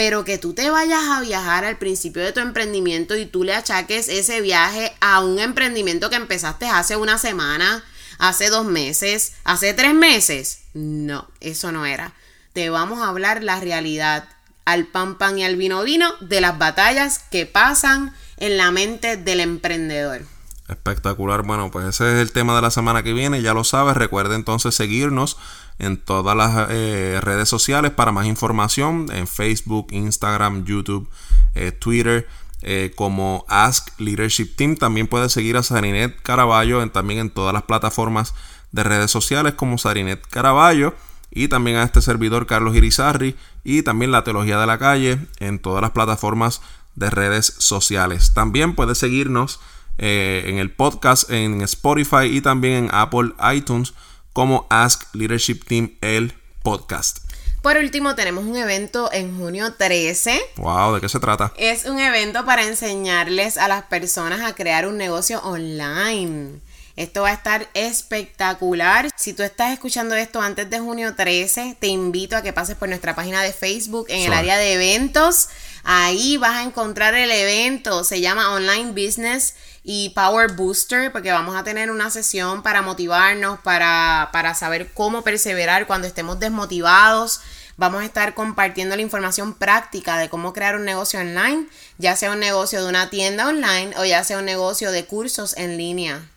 pero 0.00 0.24
que 0.24 0.38
tú 0.38 0.54
te 0.54 0.70
vayas 0.70 1.02
a 1.10 1.20
viajar 1.20 1.66
al 1.66 1.76
principio 1.76 2.22
de 2.22 2.32
tu 2.32 2.40
emprendimiento 2.40 3.18
y 3.18 3.26
tú 3.26 3.44
le 3.44 3.54
achaques 3.54 4.08
ese 4.08 4.40
viaje 4.40 4.96
a 5.02 5.20
un 5.20 5.38
emprendimiento 5.38 6.08
que 6.08 6.16
empezaste 6.16 6.66
hace 6.66 6.96
una 6.96 7.18
semana, 7.18 7.84
hace 8.18 8.48
dos 8.48 8.64
meses, 8.64 9.34
hace 9.44 9.74
tres 9.74 9.92
meses. 9.92 10.62
No, 10.72 11.28
eso 11.40 11.70
no 11.70 11.84
era. 11.84 12.14
Te 12.54 12.70
vamos 12.70 13.02
a 13.02 13.08
hablar 13.08 13.44
la 13.44 13.60
realidad 13.60 14.26
al 14.64 14.86
pan 14.86 15.18
pan 15.18 15.38
y 15.38 15.44
al 15.44 15.56
vino 15.56 15.82
vino 15.82 16.10
de 16.22 16.40
las 16.40 16.56
batallas 16.56 17.18
que 17.30 17.44
pasan 17.44 18.14
en 18.38 18.56
la 18.56 18.70
mente 18.70 19.18
del 19.18 19.40
emprendedor. 19.40 20.22
Espectacular. 20.66 21.42
Bueno, 21.42 21.70
pues 21.70 21.84
ese 21.84 22.14
es 22.14 22.22
el 22.22 22.32
tema 22.32 22.56
de 22.56 22.62
la 22.62 22.70
semana 22.70 23.02
que 23.02 23.12
viene. 23.12 23.42
Ya 23.42 23.52
lo 23.52 23.64
sabes. 23.64 23.98
Recuerda 23.98 24.34
entonces 24.34 24.74
seguirnos 24.74 25.36
en 25.80 25.96
todas 25.96 26.36
las 26.36 26.68
eh, 26.70 27.18
redes 27.22 27.48
sociales 27.48 27.90
para 27.90 28.12
más 28.12 28.26
información. 28.26 29.06
En 29.12 29.26
Facebook, 29.26 29.88
Instagram, 29.90 30.64
YouTube, 30.64 31.08
eh, 31.54 31.72
Twitter. 31.72 32.28
Eh, 32.62 32.92
como 32.94 33.46
Ask 33.48 33.98
Leadership 33.98 34.54
Team. 34.54 34.76
También 34.76 35.06
puedes 35.06 35.32
seguir 35.32 35.56
a 35.56 35.62
Sarinet 35.62 36.20
Caraballo 36.20 36.82
en, 36.82 36.90
también 36.90 37.18
en 37.20 37.30
todas 37.30 37.54
las 37.54 37.62
plataformas 37.62 38.34
de 38.70 38.82
redes 38.82 39.10
sociales 39.10 39.54
como 39.54 39.78
Sarinet 39.78 40.20
Caraballo. 40.28 40.94
Y 41.30 41.48
también 41.48 41.78
a 41.78 41.84
este 41.84 42.02
servidor 42.02 42.46
Carlos 42.46 42.76
Irizarri. 42.76 43.34
Y 43.64 43.82
también 43.82 44.12
la 44.12 44.24
Teología 44.24 44.60
de 44.60 44.66
la 44.66 44.78
Calle 44.78 45.18
en 45.38 45.58
todas 45.58 45.80
las 45.80 45.92
plataformas 45.92 46.60
de 46.96 47.08
redes 47.08 47.54
sociales. 47.56 48.34
También 48.34 48.74
puedes 48.74 48.98
seguirnos 48.98 49.58
en 49.96 50.58
el 50.58 50.70
podcast, 50.70 51.30
en 51.30 51.60
Spotify 51.60 52.24
y 52.24 52.40
también 52.40 52.84
en 52.84 52.90
Apple 52.92 53.32
iTunes 53.54 53.92
como 54.32 54.66
Ask 54.70 55.14
Leadership 55.14 55.64
Team, 55.66 55.96
el 56.00 56.34
podcast. 56.62 57.18
Por 57.62 57.76
último, 57.76 58.14
tenemos 58.14 58.44
un 58.44 58.56
evento 58.56 59.12
en 59.12 59.36
junio 59.36 59.74
13. 59.74 60.40
Wow, 60.56 60.94
¿de 60.94 61.00
qué 61.02 61.08
se 61.10 61.20
trata? 61.20 61.52
Es 61.58 61.84
un 61.84 62.00
evento 62.00 62.46
para 62.46 62.64
enseñarles 62.64 63.58
a 63.58 63.68
las 63.68 63.84
personas 63.84 64.40
a 64.40 64.54
crear 64.54 64.86
un 64.86 64.96
negocio 64.96 65.40
online. 65.42 66.60
Esto 66.96 67.22
va 67.22 67.30
a 67.30 67.34
estar 67.34 67.68
espectacular. 67.74 69.10
Si 69.16 69.32
tú 69.32 69.42
estás 69.42 69.72
escuchando 69.72 70.14
esto 70.14 70.40
antes 70.40 70.70
de 70.70 70.80
junio 70.80 71.14
13, 71.14 71.76
te 71.78 71.86
invito 71.86 72.36
a 72.36 72.42
que 72.42 72.52
pases 72.52 72.76
por 72.76 72.88
nuestra 72.88 73.14
página 73.14 73.42
de 73.42 73.52
Facebook 73.52 74.06
en 74.08 74.22
el 74.26 74.32
área 74.32 74.56
de 74.56 74.74
eventos. 74.74 75.48
Ahí 75.84 76.36
vas 76.36 76.56
a 76.56 76.62
encontrar 76.62 77.14
el 77.14 77.30
evento. 77.30 78.04
Se 78.04 78.20
llama 78.20 78.52
Online 78.52 78.92
Business 78.92 79.54
y 79.82 80.10
Power 80.10 80.52
Booster, 80.52 81.10
porque 81.12 81.32
vamos 81.32 81.56
a 81.56 81.64
tener 81.64 81.90
una 81.90 82.10
sesión 82.10 82.62
para 82.62 82.82
motivarnos, 82.82 83.58
para, 83.60 84.28
para 84.32 84.54
saber 84.54 84.92
cómo 84.92 85.22
perseverar 85.22 85.86
cuando 85.86 86.06
estemos 86.06 86.38
desmotivados. 86.38 87.40
Vamos 87.76 88.02
a 88.02 88.04
estar 88.04 88.34
compartiendo 88.34 88.94
la 88.94 89.02
información 89.02 89.54
práctica 89.54 90.18
de 90.18 90.28
cómo 90.28 90.52
crear 90.52 90.76
un 90.76 90.84
negocio 90.84 91.18
online, 91.18 91.66
ya 91.96 92.14
sea 92.14 92.32
un 92.32 92.40
negocio 92.40 92.82
de 92.82 92.88
una 92.88 93.08
tienda 93.08 93.48
online 93.48 93.94
o 93.96 94.04
ya 94.04 94.22
sea 94.22 94.38
un 94.38 94.44
negocio 94.44 94.92
de 94.92 95.06
cursos 95.06 95.56
en 95.56 95.78
línea. 95.78 96.28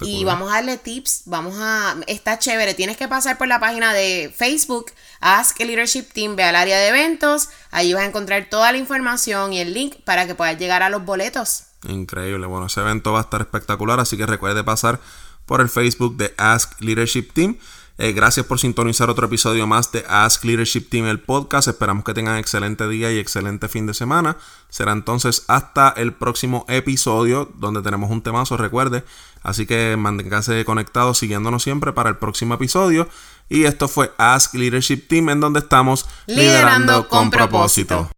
Y 0.00 0.24
vamos 0.24 0.50
a 0.50 0.54
darle 0.54 0.78
tips, 0.78 1.24
vamos 1.26 1.56
a... 1.58 1.96
Está 2.06 2.38
chévere, 2.38 2.72
tienes 2.72 2.96
que 2.96 3.06
pasar 3.06 3.36
por 3.36 3.48
la 3.48 3.60
página 3.60 3.92
de 3.92 4.32
Facebook, 4.34 4.92
Ask 5.20 5.60
Leadership 5.60 6.04
Team, 6.14 6.36
ve 6.36 6.44
al 6.44 6.56
área 6.56 6.78
de 6.78 6.88
eventos, 6.88 7.50
ahí 7.70 7.92
vas 7.92 8.04
a 8.04 8.06
encontrar 8.06 8.48
toda 8.48 8.72
la 8.72 8.78
información 8.78 9.52
y 9.52 9.60
el 9.60 9.74
link 9.74 9.96
para 10.04 10.26
que 10.26 10.34
puedas 10.34 10.58
llegar 10.58 10.82
a 10.82 10.88
los 10.88 11.04
boletos. 11.04 11.64
Increíble. 11.84 12.46
Bueno, 12.46 12.66
ese 12.66 12.80
evento 12.80 13.12
va 13.12 13.20
a 13.20 13.22
estar 13.22 13.40
espectacular, 13.40 14.00
así 14.00 14.16
que 14.16 14.26
recuerde 14.26 14.64
pasar 14.64 15.00
por 15.46 15.60
el 15.60 15.68
Facebook 15.68 16.16
de 16.16 16.34
Ask 16.36 16.80
Leadership 16.80 17.32
Team. 17.32 17.56
Eh, 18.00 18.12
gracias 18.12 18.46
por 18.46 18.60
sintonizar 18.60 19.10
otro 19.10 19.26
episodio 19.26 19.66
más 19.66 19.90
de 19.90 20.04
Ask 20.08 20.44
Leadership 20.44 20.88
Team, 20.88 21.06
el 21.06 21.18
podcast. 21.18 21.66
Esperamos 21.66 22.04
que 22.04 22.14
tengan 22.14 22.38
excelente 22.38 22.86
día 22.86 23.10
y 23.10 23.18
excelente 23.18 23.66
fin 23.68 23.86
de 23.86 23.94
semana. 23.94 24.36
Será 24.68 24.92
entonces 24.92 25.44
hasta 25.48 25.88
el 25.96 26.12
próximo 26.12 26.64
episodio 26.68 27.50
donde 27.56 27.82
tenemos 27.82 28.10
un 28.10 28.22
temazo, 28.22 28.56
recuerde. 28.56 29.02
Así 29.42 29.66
que 29.66 29.96
manténganse 29.98 30.64
conectados 30.64 31.18
siguiéndonos 31.18 31.64
siempre 31.64 31.92
para 31.92 32.08
el 32.10 32.18
próximo 32.18 32.54
episodio. 32.54 33.08
Y 33.48 33.64
esto 33.64 33.88
fue 33.88 34.12
Ask 34.16 34.54
Leadership 34.54 35.08
Team 35.08 35.30
en 35.30 35.40
donde 35.40 35.58
estamos 35.58 36.06
liderando, 36.26 37.08
con, 37.08 37.30
propósito. 37.30 38.08